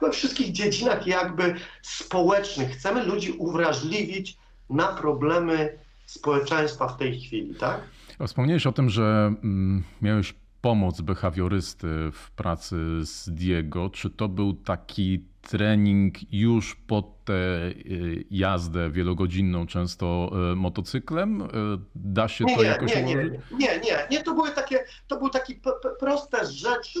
we 0.00 0.10
wszystkich 0.10 0.52
dziedzinach 0.52 1.06
jakby 1.06 1.54
społecznych. 1.82 2.70
Chcemy 2.70 3.04
ludzi 3.04 3.32
uwrażliwić 3.32 4.38
na 4.70 4.86
problemy 4.86 5.78
społeczeństwa 6.06 6.88
w 6.88 6.96
tej 6.96 7.20
chwili, 7.20 7.54
tak? 7.54 7.80
Wspomniałeś 8.26 8.66
o 8.66 8.72
tym, 8.72 8.90
że 8.90 9.34
mm, 9.42 9.84
miałeś 10.02 10.34
pomoc 10.60 11.00
behawiorysty 11.00 11.86
w 12.12 12.30
pracy 12.30 12.76
z 13.04 13.30
Diego. 13.30 13.90
Czy 13.90 14.10
to 14.10 14.28
był 14.28 14.54
taki 14.54 15.24
trening 15.42 16.32
już 16.32 16.74
pod 16.74 17.24
tę 17.24 17.34
y, 17.34 18.24
jazdę 18.30 18.90
wielogodzinną, 18.90 19.66
często 19.66 20.30
y, 20.52 20.56
motocyklem? 20.56 21.42
Y, 21.42 21.46
da 21.94 22.28
się 22.28 22.44
nie, 22.44 22.56
to 22.56 22.62
jakoś 22.62 22.96
nie, 22.96 23.02
ułożyć? 23.02 23.32
Nie, 23.50 23.58
nie, 23.58 23.80
nie, 23.80 24.06
nie. 24.10 24.22
To 24.22 24.34
były 24.34 24.50
takie, 24.50 24.84
to 25.08 25.16
były 25.16 25.30
takie 25.30 25.54
proste 26.00 26.46
rzeczy. 26.46 27.00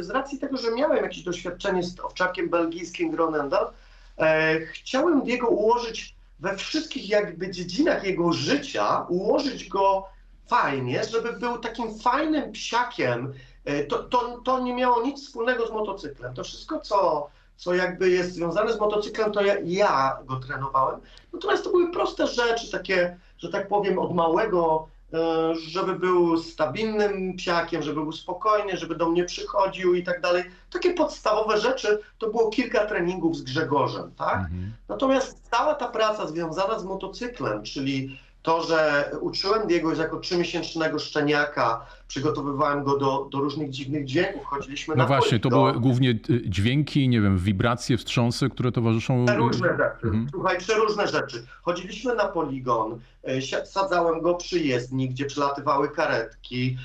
Z 0.00 0.10
racji 0.10 0.38
tego, 0.38 0.56
że 0.56 0.74
miałem 0.74 0.96
jakieś 0.96 1.22
doświadczenie 1.22 1.82
z 1.82 2.00
owczakiem 2.00 2.48
belgijskim 2.48 3.10
Gronendal, 3.10 3.70
chciałem 4.72 5.22
Diego 5.22 5.48
ułożyć 5.48 6.14
we 6.40 6.56
wszystkich 6.56 7.08
jakby 7.08 7.50
dziedzinach 7.50 8.04
jego 8.04 8.32
życia, 8.32 9.06
ułożyć 9.08 9.68
go 9.68 10.06
fajnie, 10.46 11.04
żeby 11.04 11.32
był 11.32 11.58
takim 11.58 11.98
fajnym 11.98 12.52
psiakiem. 12.52 13.32
E, 13.64 13.84
to, 13.84 14.02
to, 14.02 14.40
to 14.44 14.60
nie 14.60 14.74
miało 14.74 15.02
nic 15.02 15.26
wspólnego 15.26 15.66
z 15.66 15.70
motocyklem. 15.70 16.34
To 16.34 16.44
wszystko, 16.44 16.80
co, 16.80 17.30
co 17.56 17.74
jakby 17.74 18.10
jest 18.10 18.32
związane 18.32 18.72
z 18.72 18.80
motocyklem, 18.80 19.32
to 19.32 19.44
ja, 19.44 19.54
ja 19.64 20.18
go 20.24 20.36
trenowałem. 20.36 21.00
Natomiast 21.32 21.64
to 21.64 21.70
były 21.70 21.92
proste 21.92 22.26
rzeczy, 22.26 22.70
takie, 22.70 23.18
że 23.38 23.48
tak 23.48 23.68
powiem, 23.68 23.98
od 23.98 24.14
małego 24.14 24.88
żeby 25.68 25.98
był 25.98 26.38
stabilnym 26.38 27.36
psiakiem, 27.36 27.82
żeby 27.82 28.00
był 28.00 28.12
spokojny, 28.12 28.76
żeby 28.76 28.94
do 28.94 29.08
mnie 29.08 29.24
przychodził 29.24 29.94
i 29.94 30.02
tak 30.02 30.20
dalej. 30.20 30.44
Takie 30.72 30.94
podstawowe 30.94 31.58
rzeczy 31.58 31.98
to 32.18 32.30
było 32.30 32.50
kilka 32.50 32.86
treningów 32.86 33.36
z 33.36 33.42
Grzegorzem, 33.42 34.12
tak? 34.16 34.38
Mhm. 34.38 34.72
Natomiast 34.88 35.50
cała 35.50 35.74
ta 35.74 35.88
praca 35.88 36.26
związana 36.26 36.78
z 36.78 36.84
motocyklem, 36.84 37.62
czyli 37.62 38.18
to, 38.42 38.62
że 38.62 39.10
uczyłem 39.20 39.66
Diego 39.66 39.94
jako 39.94 40.20
trzymiesięcznego 40.20 40.98
szczeniaka, 40.98 41.86
przygotowywałem 42.08 42.84
go 42.84 42.98
do, 42.98 43.28
do 43.30 43.38
różnych 43.38 43.70
dziwnych 43.70 44.04
dźwięków, 44.04 44.44
chodziliśmy 44.44 44.94
no 44.96 45.02
na 45.02 45.06
właśnie, 45.06 45.40
to 45.40 45.48
były 45.48 45.72
głównie 45.72 46.10
y, 46.10 46.42
dźwięki, 46.44 47.08
nie 47.08 47.20
wiem, 47.20 47.38
wibracje, 47.38 47.96
wstrząsy, 47.96 48.50
które 48.50 48.72
towarzyszą... 48.72 49.26
Różne 49.36 49.68
rzeczy, 49.68 50.06
mhm. 50.06 50.26
słuchaj, 50.30 50.58
przeróżne 50.58 51.08
rzeczy. 51.08 51.46
Chodziliśmy 51.62 52.14
na 52.14 52.28
poligon, 52.28 53.00
y, 53.28 53.66
sadzałem 53.66 54.20
go 54.20 54.34
przy 54.34 54.60
jezdni, 54.60 55.08
gdzie 55.08 55.24
przelatywały 55.24 55.88
karetki, 55.88 56.76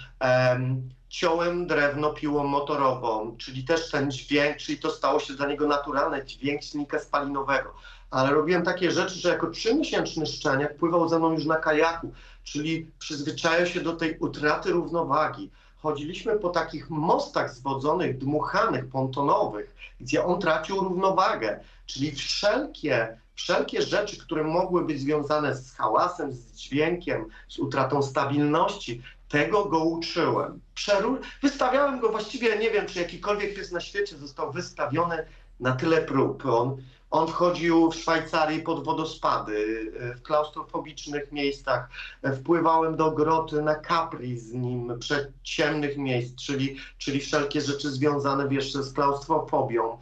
ciąłem 1.09 1.67
drewno 1.67 2.13
piłą 2.13 2.43
motorową, 2.43 3.37
czyli 3.37 3.63
też 3.63 3.91
ten 3.91 4.11
dźwięk, 4.11 4.57
czyli 4.57 4.77
to 4.77 4.91
stało 4.91 5.19
się 5.19 5.33
dla 5.33 5.47
niego 5.47 5.67
naturalne, 5.67 6.25
dźwięk 6.25 6.63
silnika 6.63 6.99
spalinowego 6.99 7.73
ale 8.15 8.33
robiłem 8.33 8.63
takie 8.63 8.91
rzeczy, 8.91 9.15
że 9.15 9.29
jako 9.29 9.49
trzymiesięczny 9.49 10.25
szczeniak 10.25 10.75
pływał 10.75 11.09
ze 11.09 11.19
mną 11.19 11.31
już 11.31 11.45
na 11.45 11.55
kajaku, 11.55 12.13
czyli 12.43 12.87
przyzwyczaił 12.99 13.65
się 13.65 13.81
do 13.81 13.93
tej 13.93 14.17
utraty 14.17 14.71
równowagi. 14.71 15.51
Chodziliśmy 15.77 16.39
po 16.39 16.49
takich 16.49 16.89
mostach 16.89 17.53
zwodzonych, 17.53 18.17
dmuchanych, 18.17 18.87
pontonowych, 18.89 19.75
gdzie 19.99 20.25
on 20.25 20.41
tracił 20.41 20.79
równowagę, 20.79 21.59
czyli 21.85 22.11
wszelkie, 22.11 23.17
wszelkie 23.35 23.81
rzeczy, 23.81 24.17
które 24.17 24.43
mogły 24.43 24.85
być 24.85 24.99
związane 24.99 25.55
z 25.55 25.73
hałasem, 25.73 26.33
z 26.33 26.55
dźwiękiem, 26.55 27.25
z 27.47 27.59
utratą 27.59 28.03
stabilności, 28.03 29.01
tego 29.29 29.65
go 29.65 29.83
uczyłem. 29.83 30.59
Przeru 30.75 31.17
wystawiałem 31.41 31.99
go 31.99 32.09
właściwie, 32.09 32.57
nie 32.57 32.71
wiem, 32.71 32.85
czy 32.85 32.99
jakikolwiek 32.99 33.55
pies 33.55 33.71
na 33.71 33.79
świecie 33.79 34.17
został 34.17 34.51
wystawiony 34.51 35.25
na 35.59 35.71
tyle 35.71 36.01
prób. 36.01 36.45
On 36.45 36.77
on 37.11 37.27
wchodził 37.27 37.91
w 37.91 37.95
Szwajcarii 37.95 38.61
pod 38.61 38.83
wodospady, 38.83 39.91
w 40.17 40.21
klaustrofobicznych 40.21 41.31
miejscach. 41.31 41.89
Wpływałem 42.35 42.95
do 42.95 43.11
groty 43.11 43.61
na 43.61 43.75
Capri 43.87 44.39
z 44.39 44.53
nim, 44.53 44.99
ciemnych 45.43 45.97
miejsc, 45.97 46.35
czyli, 46.35 46.77
czyli 46.97 47.19
wszelkie 47.19 47.61
rzeczy 47.61 47.91
związane 47.91 48.49
wiesz, 48.49 48.73
z 48.73 48.93
klaustrofobią. 48.93 49.97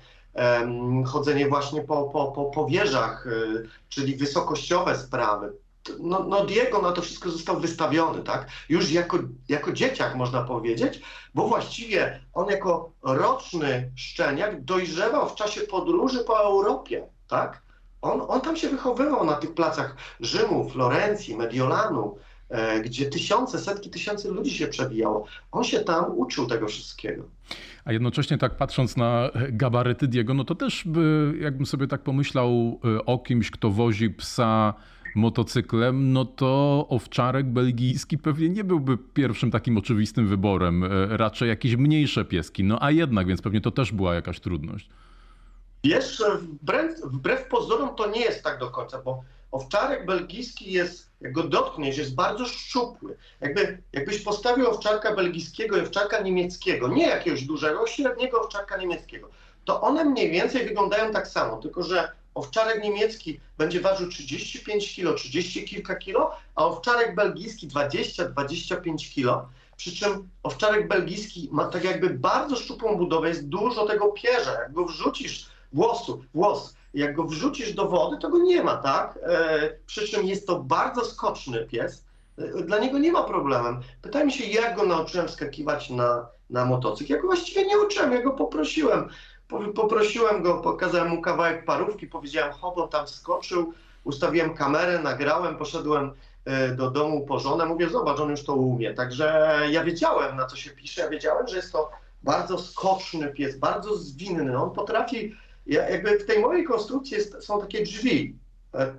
Chodzenie 1.05 1.47
właśnie 1.47 1.81
po, 1.81 2.03
po, 2.03 2.31
po, 2.31 2.45
po 2.45 2.65
wieżach, 2.65 3.27
y, 3.27 3.69
czyli 3.89 4.15
wysokościowe 4.15 4.97
sprawy. 4.97 5.53
No, 5.99 6.23
no, 6.23 6.45
Diego 6.45 6.81
na 6.81 6.91
to 6.91 7.01
wszystko 7.01 7.29
został 7.29 7.59
wystawiony, 7.59 8.23
tak? 8.23 8.47
Już 8.69 8.91
jako, 8.91 9.19
jako 9.49 9.71
dzieciak 9.71 10.15
można 10.15 10.43
powiedzieć, 10.43 11.01
bo 11.33 11.47
właściwie 11.47 12.19
on 12.33 12.49
jako 12.49 12.91
roczny 13.03 13.91
szczeniak 13.95 14.63
dojrzewał 14.63 15.29
w 15.29 15.35
czasie 15.35 15.61
podróży 15.61 16.19
po 16.19 16.39
Europie, 16.39 17.07
tak? 17.27 17.61
On, 18.01 18.21
on 18.27 18.41
tam 18.41 18.57
się 18.57 18.69
wychowywał 18.69 19.25
na 19.25 19.33
tych 19.33 19.53
placach 19.53 19.95
Rzymu, 20.19 20.69
Florencji, 20.69 21.37
Mediolanu, 21.37 22.17
e, 22.49 22.81
gdzie 22.81 23.05
tysiące, 23.05 23.59
setki 23.59 23.89
tysięcy 23.89 24.31
ludzi 24.31 24.51
się 24.51 24.67
przebijało. 24.67 25.25
On 25.51 25.63
się 25.63 25.79
tam 25.79 26.05
uczył 26.17 26.45
tego 26.45 26.67
wszystkiego. 26.67 27.23
A 27.85 27.91
jednocześnie 27.91 28.37
tak 28.37 28.57
patrząc 28.57 28.97
na 28.97 29.29
gabaryty 29.49 30.07
Diego, 30.07 30.33
no 30.33 30.43
to 30.43 30.55
też 30.55 30.83
by, 30.85 31.33
jakbym 31.39 31.65
sobie 31.65 31.87
tak 31.87 32.01
pomyślał 32.01 32.49
e, 32.49 33.05
o 33.05 33.19
kimś, 33.19 33.51
kto 33.51 33.69
wozi 33.69 34.09
psa 34.09 34.73
motocyklem, 35.15 36.13
no 36.13 36.25
to 36.25 36.85
owczarek 36.89 37.45
belgijski 37.45 38.17
pewnie 38.17 38.49
nie 38.49 38.63
byłby 38.63 38.97
pierwszym 38.97 39.51
takim 39.51 39.77
oczywistym 39.77 40.27
wyborem. 40.27 40.83
E, 40.83 41.17
raczej 41.17 41.49
jakieś 41.49 41.75
mniejsze 41.75 42.25
pieski. 42.25 42.63
No 42.63 42.77
a 42.81 42.91
jednak, 42.91 43.27
więc 43.27 43.41
pewnie 43.41 43.61
to 43.61 43.71
też 43.71 43.91
była 43.91 44.15
jakaś 44.15 44.39
trudność. 44.39 44.89
Wiesz, 45.83 46.23
wbrew, 46.41 47.01
wbrew 47.01 47.47
pozorom 47.47 47.95
to 47.95 48.09
nie 48.09 48.21
jest 48.21 48.43
tak 48.43 48.59
do 48.59 48.69
końca, 48.69 49.01
bo 49.01 49.23
owczarek 49.51 50.05
belgijski 50.05 50.71
jest, 50.71 51.09
jak 51.21 51.31
go 51.31 51.43
dotkniesz, 51.43 51.97
jest 51.97 52.15
bardzo 52.15 52.45
szczupły. 52.45 53.17
Jakby, 53.41 53.81
jakbyś 53.93 54.19
postawił 54.19 54.67
owczarka 54.67 55.15
belgijskiego 55.15 55.77
i 55.77 55.81
owczarka 55.81 56.21
niemieckiego, 56.21 56.87
nie 56.87 57.07
jakiegoś 57.07 57.43
dużego, 57.43 57.87
średniego 57.87 58.41
owczarka 58.41 58.77
niemieckiego, 58.77 59.29
to 59.65 59.81
one 59.81 60.05
mniej 60.05 60.31
więcej 60.31 60.67
wyglądają 60.67 61.11
tak 61.11 61.27
samo, 61.27 61.57
tylko 61.57 61.83
że 61.83 62.11
owczarek 62.35 62.83
niemiecki 62.83 63.39
będzie 63.57 63.81
ważył 63.81 64.09
35 64.09 64.95
kg, 64.95 65.17
30 65.17 65.65
kilka 65.65 65.95
kilo, 65.95 66.31
a 66.55 66.65
owczarek 66.65 67.15
belgijski 67.15 67.67
20-25 67.67 69.15
kg. 69.15 69.49
Przy 69.77 69.95
czym 69.95 70.29
owczarek 70.43 70.87
belgijski 70.87 71.49
ma 71.51 71.65
tak 71.65 71.83
jakby 71.83 72.09
bardzo 72.09 72.55
szczupłą 72.55 72.97
budowę, 72.97 73.29
jest 73.29 73.47
dużo 73.47 73.85
tego 73.85 74.11
pierza. 74.11 74.51
Jak 74.51 74.73
go 74.73 74.85
wrzucisz 74.85 75.49
włosu, 75.73 76.23
włos, 76.33 76.75
jak 76.93 77.15
go 77.15 77.23
wrzucisz 77.23 77.73
do 77.73 77.87
wody, 77.87 78.17
to 78.17 78.29
go 78.29 78.37
nie 78.37 78.63
ma, 78.63 78.77
tak? 78.77 79.19
E, 79.23 79.69
przy 79.85 80.07
czym 80.07 80.25
jest 80.25 80.47
to 80.47 80.59
bardzo 80.59 81.05
skoczny 81.05 81.65
pies. 81.65 82.05
E, 82.37 82.63
dla 82.63 82.79
niego 82.79 82.99
nie 82.99 83.11
ma 83.11 83.23
problemu. 83.23 83.79
Pytaj 84.01 84.25
mi 84.25 84.31
się, 84.31 84.45
jak 84.45 84.75
go 84.75 84.85
nauczyłem 84.85 85.29
skakiwać 85.29 85.89
na, 85.89 86.27
na 86.49 86.65
motocykl. 86.65 87.13
Ja 87.13 87.21
go 87.21 87.27
właściwie 87.27 87.65
nie 87.65 87.77
uczyłem, 87.77 88.11
ja 88.11 88.21
go 88.21 88.31
poprosiłem 88.31 89.09
Poprosiłem 89.75 90.43
go, 90.43 90.61
pokazałem 90.61 91.09
mu 91.09 91.21
kawałek 91.21 91.65
parówki, 91.65 92.07
powiedziałem 92.07 92.53
hop, 92.53 92.77
on 92.77 92.89
tam 92.89 93.07
skoczył, 93.07 93.73
ustawiłem 94.03 94.53
kamerę, 94.53 94.99
nagrałem, 94.99 95.57
poszedłem 95.57 96.11
e, 96.45 96.75
do 96.75 96.91
domu 96.91 97.25
po 97.25 97.39
żonę, 97.39 97.65
mówię 97.65 97.89
zobacz, 97.89 98.19
on 98.19 98.29
już 98.29 98.43
to 98.43 98.55
umie. 98.55 98.93
Także 98.93 99.59
ja 99.71 99.83
wiedziałem 99.83 100.35
na 100.35 100.45
co 100.45 100.55
się 100.55 100.71
pisze, 100.71 101.01
ja 101.01 101.09
wiedziałem, 101.09 101.47
że 101.47 101.55
jest 101.55 101.71
to 101.71 101.89
bardzo 102.23 102.57
skoczny 102.57 103.27
pies, 103.27 103.57
bardzo 103.57 103.97
zwinny, 103.97 104.57
on 104.57 104.71
potrafi, 104.71 105.35
jakby 105.65 106.19
w 106.19 106.25
tej 106.25 106.39
mojej 106.39 106.63
konstrukcji 106.63 107.17
jest, 107.17 107.43
są 107.43 107.59
takie 107.61 107.83
drzwi, 107.83 108.37
e, 108.73 108.93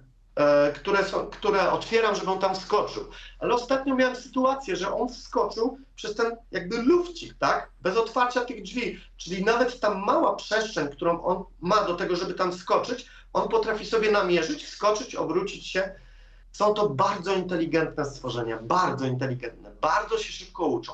które, 0.75 1.05
są, 1.05 1.27
które 1.27 1.71
otwieram, 1.71 2.17
żeby 2.17 2.31
on 2.31 2.39
tam 2.39 2.57
skoczył. 2.57 3.05
Ale 3.39 3.55
ostatnio 3.55 3.95
miałem 3.95 4.17
sytuację, 4.17 4.77
że 4.77 4.95
on 4.95 5.09
wskoczył 5.09 5.79
przez 5.97 6.15
ten 6.15 6.37
jakby 6.51 6.83
lufcik, 6.83 7.35
tak? 7.39 7.71
Bez 7.81 7.97
otwarcia 7.97 8.45
tych 8.45 8.63
drzwi. 8.63 9.01
Czyli 9.17 9.45
nawet 9.45 9.81
ta 9.81 9.95
mała 9.95 10.37
przestrzeń, 10.37 10.89
którą 10.89 11.23
on 11.23 11.45
ma 11.61 11.85
do 11.85 11.95
tego, 11.95 12.17
żeby 12.17 12.35
tam 12.35 12.53
skoczyć, 12.53 13.07
on 13.33 13.49
potrafi 13.49 13.87
sobie 13.87 14.11
namierzyć, 14.11 14.69
skoczyć, 14.69 15.15
obrócić 15.15 15.67
się. 15.67 15.95
Są 16.53 16.75
to 16.75 16.89
bardzo 16.89 17.35
inteligentne 17.35 18.05
stworzenia, 18.05 18.59
bardzo 18.63 19.07
inteligentne, 19.07 19.71
bardzo 19.81 20.19
się 20.19 20.33
szybko 20.33 20.67
uczą, 20.67 20.93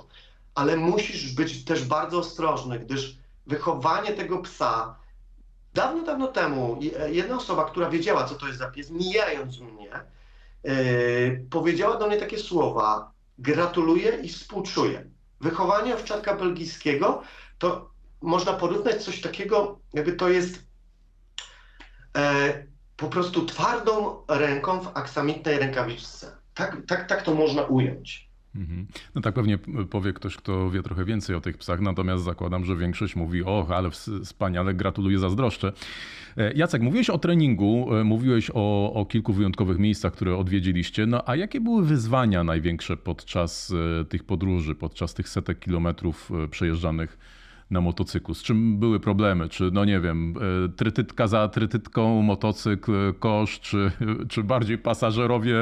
ale 0.54 0.76
musisz 0.76 1.32
być 1.34 1.64
też 1.64 1.84
bardzo 1.84 2.18
ostrożny, 2.18 2.78
gdyż 2.78 3.16
wychowanie 3.46 4.12
tego 4.12 4.38
psa 4.38 4.99
Dawno, 5.74 6.02
dawno 6.02 6.28
temu 6.28 6.78
jedna 7.10 7.36
osoba, 7.36 7.64
która 7.64 7.90
wiedziała, 7.90 8.24
co 8.24 8.34
to 8.34 8.46
jest 8.46 8.58
za 8.58 8.70
pies, 8.70 8.90
mijając 8.90 9.60
mnie, 9.60 9.90
powiedziała 11.50 11.96
do 11.96 12.06
mnie 12.06 12.16
takie 12.16 12.38
słowa: 12.38 13.12
gratuluję 13.38 14.18
i 14.22 14.28
współczuję. 14.28 15.04
Wychowanie 15.40 15.94
owczarka 15.94 16.36
belgijskiego 16.36 17.22
to 17.58 17.90
można 18.22 18.52
porównać 18.52 19.04
coś 19.04 19.20
takiego, 19.20 19.78
jakby 19.92 20.12
to 20.12 20.28
jest 20.28 20.64
e, 22.16 22.66
po 22.96 23.08
prostu 23.08 23.46
twardą 23.46 24.22
ręką 24.28 24.80
w 24.80 24.96
aksamitnej 24.96 25.58
rękawiczce. 25.58 26.36
Tak, 26.54 26.76
tak, 26.86 27.08
tak 27.08 27.22
to 27.22 27.34
można 27.34 27.62
ująć. 27.62 28.29
Mhm. 28.54 28.86
No 29.14 29.20
tak 29.20 29.34
pewnie 29.34 29.58
powie 29.90 30.12
ktoś, 30.12 30.36
kto 30.36 30.70
wie 30.70 30.82
trochę 30.82 31.04
więcej 31.04 31.36
o 31.36 31.40
tych 31.40 31.58
psach, 31.58 31.80
natomiast 31.80 32.24
zakładam, 32.24 32.64
że 32.64 32.76
większość 32.76 33.16
mówi, 33.16 33.42
och, 33.44 33.70
ale 33.70 33.90
wspaniale, 34.24 34.74
gratuluję, 34.74 35.18
zazdroszczę. 35.18 35.72
E, 36.36 36.52
Jacek, 36.52 36.82
mówiłeś 36.82 37.10
o 37.10 37.18
treningu, 37.18 37.94
e, 37.94 38.04
mówiłeś 38.04 38.50
o, 38.54 38.92
o 38.92 39.06
kilku 39.06 39.32
wyjątkowych 39.32 39.78
miejscach, 39.78 40.12
które 40.12 40.36
odwiedziliście, 40.36 41.06
no 41.06 41.22
a 41.26 41.36
jakie 41.36 41.60
były 41.60 41.84
wyzwania 41.84 42.44
największe 42.44 42.96
podczas 42.96 43.72
e, 44.00 44.04
tych 44.04 44.24
podróży, 44.24 44.74
podczas 44.74 45.14
tych 45.14 45.28
setek 45.28 45.58
kilometrów 45.58 46.30
przejeżdżanych 46.50 47.18
na 47.70 47.80
motocyklu? 47.80 48.34
Z 48.34 48.42
czym 48.42 48.78
były 48.78 49.00
problemy? 49.00 49.48
Czy, 49.48 49.70
no 49.72 49.84
nie 49.84 50.00
wiem, 50.00 50.34
trytytka 50.76 51.26
za 51.26 51.48
trytytką, 51.48 52.22
motocykl, 52.22 52.92
kosz, 53.18 53.60
czy, 53.60 53.92
czy 54.28 54.42
bardziej 54.42 54.78
pasażerowie 54.78 55.56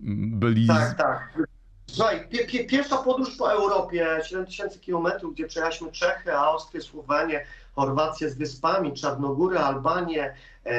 byli... 0.00 0.66
Tak, 0.66 0.98
tak. 0.98 1.38
Słuchaj, 1.86 2.28
pie, 2.28 2.46
pie, 2.46 2.64
pierwsza 2.64 2.96
podróż 2.96 3.36
po 3.36 3.52
Europie, 3.52 4.20
7000 4.24 4.78
km, 4.86 5.32
gdzie 5.32 5.46
przejechaliśmy 5.46 5.92
Czechy, 5.92 6.36
Austrię, 6.36 6.80
Słowenię, 6.80 7.46
Chorwację 7.74 8.30
z 8.30 8.38
wyspami, 8.38 8.92
Czarnogórę, 8.92 9.60
Albanię, 9.60 10.34
e, 10.64 10.74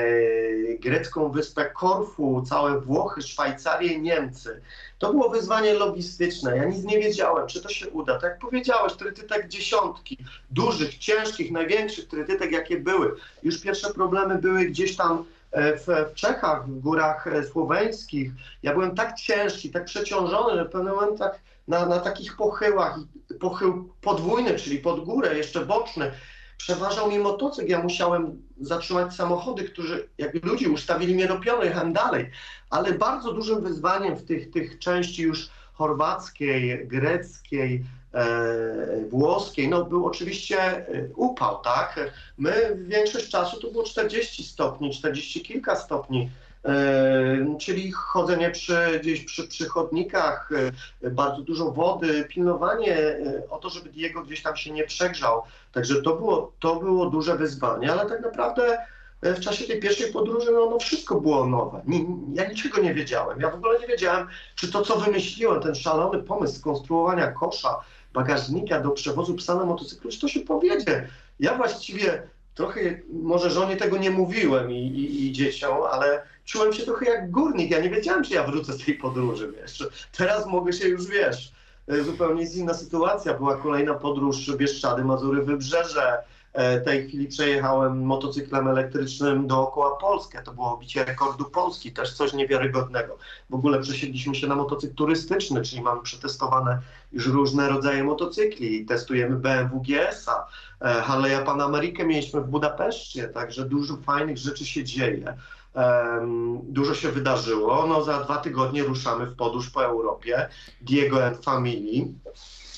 grecką 0.79 1.31
wyspę 1.31 1.65
Korfu, 1.65 2.43
całe 2.49 2.81
Włochy, 2.81 3.21
Szwajcarię 3.21 3.99
Niemcy. 3.99 4.61
To 4.99 5.11
było 5.11 5.29
wyzwanie 5.29 5.73
logistyczne. 5.73 6.57
Ja 6.57 6.65
nic 6.65 6.83
nie 6.83 6.99
wiedziałem, 6.99 7.47
czy 7.47 7.61
to 7.61 7.69
się 7.69 7.89
uda. 7.89 8.13
Tak 8.13 8.23
jak 8.23 8.39
powiedziałeś, 8.39 8.93
trytytek 8.93 9.47
dziesiątki, 9.47 10.17
dużych, 10.51 10.97
ciężkich, 10.97 11.51
największych 11.51 12.07
trytytek, 12.07 12.51
jakie 12.51 12.79
były. 12.79 13.15
Już 13.43 13.61
pierwsze 13.61 13.93
problemy 13.93 14.37
były 14.37 14.65
gdzieś 14.65 14.95
tam 14.95 15.25
w, 15.55 16.11
w 16.11 16.13
Czechach, 16.13 16.69
w 16.69 16.79
górach 16.79 17.27
e, 17.27 17.43
słoweńskich. 17.43 18.31
Ja 18.63 18.73
byłem 18.73 18.95
tak 18.95 19.15
ciężki, 19.15 19.71
tak 19.71 19.85
przeciążony, 19.85 20.55
że 20.55 20.65
w 20.65 20.69
pewnym 20.71 20.93
momentach 20.93 21.39
na, 21.67 21.85
na 21.85 21.99
takich 21.99 22.35
pochyłach, 22.35 22.99
pochył 23.39 23.93
podwójny, 24.01 24.55
czyli 24.55 24.79
pod 24.79 25.05
górę, 25.05 25.37
jeszcze 25.37 25.65
boczny, 25.65 26.11
przeważał 26.57 27.11
mi 27.11 27.19
motocykl. 27.19 27.69
Ja 27.69 27.83
musiałem 27.83 28.41
zatrzymać 28.61 29.15
samochody, 29.15 29.63
którzy, 29.63 30.09
jak 30.17 30.45
ludzi 30.45 30.67
ustawili 30.67 31.15
mnie 31.15 31.27
do 31.27 31.39
pionu, 31.39 31.63
jechałem 31.63 31.93
dalej. 31.93 32.31
Ale 32.69 32.93
bardzo 32.93 33.33
dużym 33.33 33.61
wyzwaniem 33.63 34.15
w 34.15 34.25
tych, 34.25 34.51
tych 34.51 34.79
części 34.79 35.21
już 35.21 35.49
chorwackiej, 35.73 36.87
greckiej, 36.87 37.83
E, 38.04 38.04
włoskiej, 39.09 39.69
no 39.69 39.85
był 39.85 40.05
oczywiście 40.05 40.57
e, 40.61 40.85
upał, 41.15 41.61
tak? 41.61 42.11
My 42.37 42.77
większość 42.87 43.29
czasu 43.29 43.59
to 43.59 43.71
było 43.71 43.83
40 43.83 44.43
stopni, 44.43 44.93
40 44.93 45.41
kilka 45.41 45.75
stopni, 45.75 46.29
e, 46.65 47.57
czyli 47.59 47.91
chodzenie 47.91 48.49
przy, 48.49 48.99
gdzieś 49.01 49.25
przy, 49.25 49.47
przy 49.47 49.65
chodnikach, 49.65 50.49
bardzo 51.11 51.41
dużo 51.41 51.71
wody, 51.71 52.25
pilnowanie 52.29 53.17
o 53.49 53.57
to, 53.57 53.69
żeby 53.69 53.89
Diego 53.89 54.21
gdzieś 54.21 54.41
tam 54.41 54.55
się 54.55 54.71
nie 54.71 54.83
przegrzał. 54.83 55.41
Także 55.71 56.01
to 56.01 56.15
było, 56.15 56.51
to 56.59 56.75
było 56.75 57.09
duże 57.09 57.37
wyzwanie, 57.37 57.91
ale 57.91 58.09
tak 58.09 58.21
naprawdę 58.21 58.77
w 59.33 59.39
czasie 59.39 59.65
tej 59.65 59.79
pierwszej 59.79 60.11
podróży 60.11 60.51
no, 60.51 60.69
no 60.69 60.79
wszystko 60.79 61.21
było 61.21 61.45
nowe. 61.45 61.81
ja 62.33 62.49
niczego 62.49 62.81
nie 62.81 62.93
wiedziałem. 62.93 63.41
Ja 63.41 63.49
w 63.49 63.55
ogóle 63.55 63.79
nie 63.79 63.87
wiedziałem, 63.87 64.27
czy 64.55 64.71
to, 64.71 64.81
co 64.81 64.99
wymyśliłem, 64.99 65.61
ten 65.61 65.75
szalony 65.75 66.23
pomysł 66.23 66.59
skonstruowania 66.59 67.31
kosza, 67.31 67.79
bagażnika 68.15 68.79
do 68.79 68.91
przewozu 68.91 69.35
psa 69.35 69.55
na 69.55 69.65
motocyklu, 69.65 70.11
czy 70.11 70.19
to 70.19 70.27
się 70.27 70.39
powiedzie. 70.39 71.07
Ja 71.39 71.57
właściwie 71.57 72.23
trochę, 72.55 72.79
może 73.09 73.49
żonie 73.49 73.77
tego 73.77 73.97
nie 73.97 74.11
mówiłem 74.11 74.71
i, 74.71 74.87
i, 74.87 75.25
i, 75.25 75.31
dzieciom, 75.31 75.77
ale 75.91 76.21
czułem 76.45 76.73
się 76.73 76.83
trochę 76.83 77.05
jak 77.05 77.31
górnik. 77.31 77.71
Ja 77.71 77.79
nie 77.79 77.89
wiedziałem, 77.89 78.23
czy 78.23 78.33
ja 78.33 78.43
wrócę 78.43 78.73
z 78.73 78.85
tej 78.85 78.95
podróży, 78.95 79.53
wiesz. 79.61 79.87
Teraz 80.17 80.47
mogę 80.47 80.73
się 80.73 80.87
już, 80.87 81.07
wiesz, 81.07 81.51
zupełnie 82.05 82.41
jest 82.41 82.55
inna 82.55 82.73
sytuacja. 82.73 83.33
Była 83.33 83.57
kolejna 83.57 83.93
podróż 83.93 84.55
Bieszczady, 84.57 85.03
Mazury, 85.03 85.41
Wybrzeże, 85.41 86.17
E, 86.17 86.34
tej 86.85 87.07
chwili 87.07 87.27
przejechałem 87.27 88.05
motocyklem 88.05 88.67
elektrycznym 88.67 89.47
dookoła 89.47 89.95
Polski. 89.95 90.37
To 90.45 90.53
było 90.53 90.77
bicie 90.77 91.05
rekordu 91.05 91.45
Polski, 91.45 91.91
też 91.91 92.13
coś 92.13 92.33
niewiarygodnego. 92.33 93.17
W 93.49 93.53
ogóle 93.53 93.81
przesiedliśmy 93.81 94.35
się 94.35 94.47
na 94.47 94.55
motocykl 94.55 94.95
turystyczny, 94.95 95.61
czyli 95.61 95.81
mamy 95.81 96.01
przetestowane 96.01 96.79
już 97.11 97.27
różne 97.27 97.69
rodzaje 97.69 98.03
motocykli. 98.03 98.85
Testujemy 98.85 99.35
BMW 99.35 99.81
GS-a, 99.81 100.47
e, 100.81 101.01
Harley'a 101.01 101.45
Pan 101.45 101.61
Amerikę 101.61 102.05
mieliśmy 102.05 102.41
w 102.41 102.47
Budapeszcie, 102.47 103.27
także 103.27 103.65
dużo 103.65 103.97
fajnych 103.97 104.37
rzeczy 104.37 104.65
się 104.65 104.83
dzieje. 104.83 105.37
Dużo 106.63 106.95
się 106.95 107.11
wydarzyło. 107.11 107.87
No, 107.87 108.03
za 108.03 108.23
dwa 108.23 108.37
tygodnie 108.37 108.83
ruszamy 108.83 109.25
w 109.25 109.35
podróż 109.35 109.69
po 109.69 109.85
Europie. 109.85 110.49
Diego 110.81 111.25
and 111.25 111.45
Family. 111.45 112.07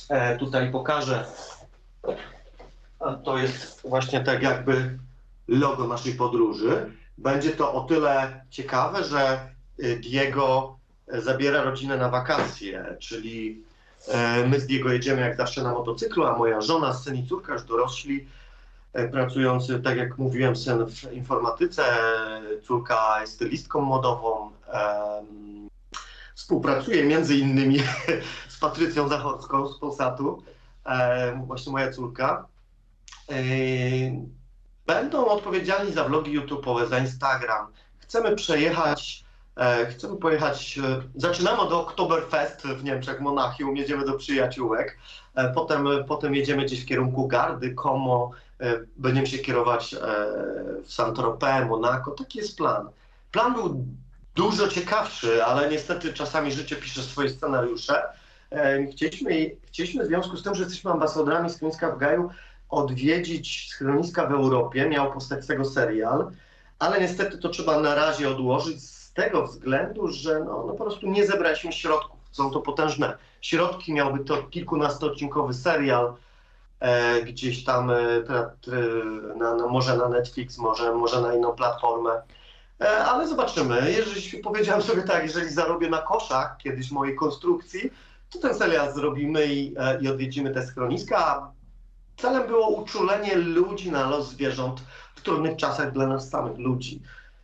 E, 0.09 0.37
tutaj 0.37 0.71
pokażę 0.71 1.25
to 3.13 3.37
jest 3.37 3.81
właśnie 3.81 4.23
tak 4.23 4.43
jakby 4.43 4.97
logo 5.47 5.87
naszej 5.87 6.13
podróży. 6.13 6.91
Będzie 7.17 7.51
to 7.51 7.73
o 7.73 7.81
tyle 7.81 8.41
ciekawe, 8.49 9.03
że 9.03 9.49
y, 9.79 9.99
Diego 9.99 10.77
y, 11.13 11.21
zabiera 11.21 11.63
rodzinę 11.63 11.97
na 11.97 12.09
wakacje, 12.09 12.95
czyli 12.99 13.63
y, 14.43 14.47
my 14.47 14.59
z 14.59 14.67
Diego 14.67 14.91
jedziemy 14.91 15.21
jak 15.21 15.37
zawsze 15.37 15.63
na 15.63 15.73
motocyklu, 15.73 16.25
a 16.25 16.37
moja 16.37 16.61
żona, 16.61 16.93
syn 16.93 17.15
i 17.15 17.27
córka 17.27 17.53
już 17.53 17.63
dorośli, 17.63 18.27
pracujący, 19.11 19.79
tak 19.79 19.97
jak 19.97 20.17
mówiłem, 20.17 20.55
syn 20.55 20.85
w 20.85 21.13
informatyce, 21.13 21.83
córka 22.67 23.21
jest 23.21 23.33
stylistką 23.33 23.81
modową, 23.81 24.51
współpracuje 26.35 27.03
między 27.03 27.35
innymi 27.35 27.79
z 28.49 28.59
Patrycją 28.59 29.07
Zachorską 29.07 29.67
z 29.67 29.79
Polsatu, 29.79 30.43
właśnie 31.45 31.71
moja 31.71 31.91
córka. 31.91 32.47
Yy, 33.29 34.37
będą 34.87 35.25
odpowiedzialni 35.25 35.93
za 35.93 36.03
vlogi 36.03 36.39
YouTube'owe, 36.39 36.87
za 36.87 36.99
Instagram. 36.99 37.67
Chcemy 37.97 38.35
przejechać, 38.35 39.23
e, 39.57 39.85
chcemy 39.85 40.17
pojechać, 40.17 40.79
e, 40.83 41.01
zaczynamy 41.15 41.59
od 41.59 41.73
Oktoberfest 41.73 42.61
w 42.61 42.83
Niemczech, 42.83 43.21
Monachium, 43.21 43.77
jedziemy 43.77 44.05
do 44.05 44.13
przyjaciółek, 44.13 44.97
e, 45.35 45.53
potem, 45.53 45.87
potem 46.07 46.35
jedziemy 46.35 46.65
gdzieś 46.65 46.83
w 46.83 46.85
kierunku 46.85 47.27
Gardy, 47.27 47.73
Como, 47.73 48.31
będziemy 48.97 49.27
się 49.27 49.37
kierować 49.37 49.95
w 50.83 50.93
Saint-Tropez, 50.93 51.67
Monaco, 51.67 52.11
taki 52.11 52.39
jest 52.39 52.57
plan. 52.57 52.89
Plan 53.31 53.53
był 53.53 53.85
dużo 54.35 54.67
ciekawszy, 54.67 55.45
ale 55.45 55.69
niestety 55.69 56.13
czasami 56.13 56.51
życie 56.51 56.75
pisze 56.75 57.01
swoje 57.01 57.29
scenariusze. 57.29 58.03
Chcieliśmy, 58.91 59.29
chcieliśmy 59.67 60.03
w 60.03 60.07
związku 60.07 60.37
z 60.37 60.43
tym, 60.43 60.55
że 60.55 60.63
jesteśmy 60.63 60.91
ambasadorami 60.91 61.49
Schroniska 61.49 61.91
w 61.91 61.97
Gaju, 61.97 62.29
odwiedzić 62.69 63.69
schroniska 63.69 64.27
w 64.27 64.31
Europie, 64.31 64.89
miał 64.89 65.13
powstać 65.13 65.43
z 65.43 65.47
tego 65.47 65.65
serial, 65.65 66.31
ale 66.79 67.01
niestety 67.01 67.37
to 67.37 67.49
trzeba 67.49 67.79
na 67.79 67.95
razie 67.95 68.29
odłożyć 68.29 68.83
z 68.83 69.13
tego 69.13 69.47
względu, 69.47 70.07
że 70.07 70.39
no, 70.39 70.63
no 70.67 70.73
po 70.73 70.83
prostu 70.83 71.07
nie 71.07 71.27
zebraliśmy 71.27 71.71
środków. 71.71 72.19
Są 72.31 72.51
to 72.51 72.61
potężne 72.61 73.17
środki, 73.41 73.93
miałby 73.93 74.23
to 74.23 74.43
kilkunastoodcinkowy 74.43 75.53
serial, 75.53 76.13
e, 76.79 77.21
gdzieś 77.21 77.63
tam 77.63 77.91
e, 77.91 77.95
na, 79.37 79.55
na, 79.55 79.67
może 79.67 79.97
na 79.97 80.09
Netflix, 80.09 80.57
może, 80.57 80.93
może 80.93 81.21
na 81.21 81.35
inną 81.35 81.51
platformę. 81.51 82.21
E, 82.81 83.05
ale 83.05 83.27
zobaczymy. 83.27 83.91
Jeżeli 83.91 84.43
powiedziałem 84.43 84.81
sobie 84.81 85.03
tak, 85.03 85.23
jeżeli 85.23 85.49
zarobię 85.49 85.89
na 85.89 85.97
koszach 85.97 86.57
kiedyś 86.57 86.91
mojej 86.91 87.15
konstrukcji, 87.15 87.91
to 88.29 88.39
ten 88.39 88.55
serial 88.55 88.93
zrobimy 88.93 89.45
i, 89.45 89.75
e, 89.77 90.01
i 90.01 90.07
odwiedzimy 90.07 90.53
te 90.53 90.65
schroniska. 90.67 91.51
Celem 92.17 92.47
było 92.47 92.67
uczulenie 92.67 93.35
ludzi 93.35 93.91
na 93.91 94.09
los 94.09 94.29
zwierząt 94.29 94.81
w 95.15 95.21
trudnych 95.21 95.57
czasach 95.57 95.91
dla 95.91 96.07
nas 96.07 96.29
samych 96.29 96.57
ludzi. 96.57 97.01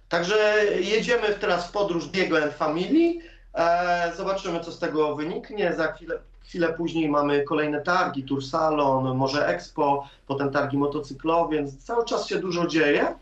Także 0.09 0.65
jedziemy 0.79 1.29
teraz 1.29 1.67
w 1.67 1.71
podróż 1.71 2.07
Diego 2.07 2.43
and 2.43 2.53
Family. 2.53 3.19
E, 3.53 4.13
zobaczymy, 4.17 4.59
co 4.59 4.71
z 4.71 4.79
tego 4.79 5.15
wyniknie. 5.15 5.73
Za 5.73 5.93
chwilę, 5.93 6.19
chwilę 6.43 6.73
później 6.73 7.09
mamy 7.09 7.43
kolejne 7.43 7.81
targi, 7.81 8.23
Tour 8.23 8.45
Salon, 8.45 9.17
może 9.17 9.47
Expo, 9.47 10.07
potem 10.27 10.51
targi 10.51 10.77
motocyklowe, 10.77 11.55
więc 11.55 11.85
cały 11.85 12.05
czas 12.05 12.27
się 12.27 12.39
dużo 12.39 12.67
dzieje. 12.67 13.15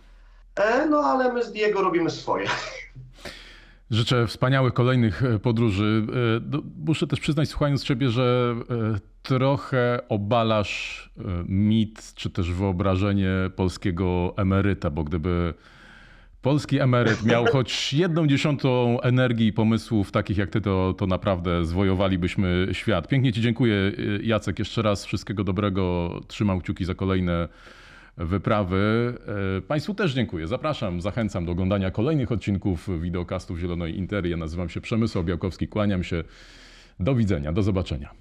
E, 0.56 0.86
no 0.86 0.98
ale 1.00 1.34
my 1.34 1.44
z 1.44 1.52
Diego 1.52 1.82
robimy 1.82 2.10
swoje. 2.10 2.48
Życzę 3.92 4.28
wspaniałych 4.28 4.74
kolejnych 4.74 5.24
e, 5.24 5.40
podróży. 5.40 6.08
E, 6.54 6.62
muszę 6.86 7.08
też 7.08 7.20
przyznać, 7.20 7.50
słuchając 7.50 7.84
Ciebie, 7.84 8.10
że 8.10 8.56
e, 8.70 9.00
trochę 9.24 10.00
obalasz 10.10 11.10
mit, 11.48 12.14
czy 12.16 12.30
też 12.30 12.52
wyobrażenie 12.52 13.30
polskiego 13.56 14.34
emeryta, 14.38 14.90
bo 14.90 15.04
gdyby 15.04 15.54
polski 16.42 16.80
emeryt 16.80 17.24
miał 17.24 17.46
choć 17.54 17.94
jedną 17.94 18.28
dziesiątą 18.28 19.02
energii 19.02 19.48
i 19.48 19.54
pomysłów 19.54 20.12
takich 20.12 20.38
jak 20.38 20.50
ty, 20.50 20.62
to, 20.62 20.94
to 20.98 21.08
naprawdę 21.08 21.66
zwojowalibyśmy 21.66 22.68
świat. 22.72 23.08
Pięknie 23.08 23.34
ci 23.34 23.42
dziękuję 23.42 23.92
Jacek 24.24 24.60
jeszcze 24.60 24.82
raz. 24.82 25.06
Wszystkiego 25.06 25.44
dobrego. 25.44 26.12
Trzymam 26.28 26.62
kciuki 26.62 26.86
za 26.86 26.96
kolejne 26.96 27.48
wyprawy. 28.18 29.14
E, 29.58 29.62
państwu 29.62 29.94
też 29.94 30.14
dziękuję. 30.14 30.48
Zapraszam, 30.48 31.02
zachęcam 31.02 31.46
do 31.46 31.52
oglądania 31.52 31.92
kolejnych 31.92 32.32
odcinków 32.32 33.02
wideokastów 33.02 33.60
Zielonej 33.60 33.98
Intery. 33.98 34.30
Ja 34.30 34.38
nazywam 34.38 34.70
się 34.70 34.82
Przemysław 34.82 35.26
Białkowski, 35.26 35.68
kłaniam 35.68 36.04
się. 36.04 36.24
Do 37.00 37.16
widzenia, 37.16 37.54
do 37.54 37.64
zobaczenia. 37.64 38.12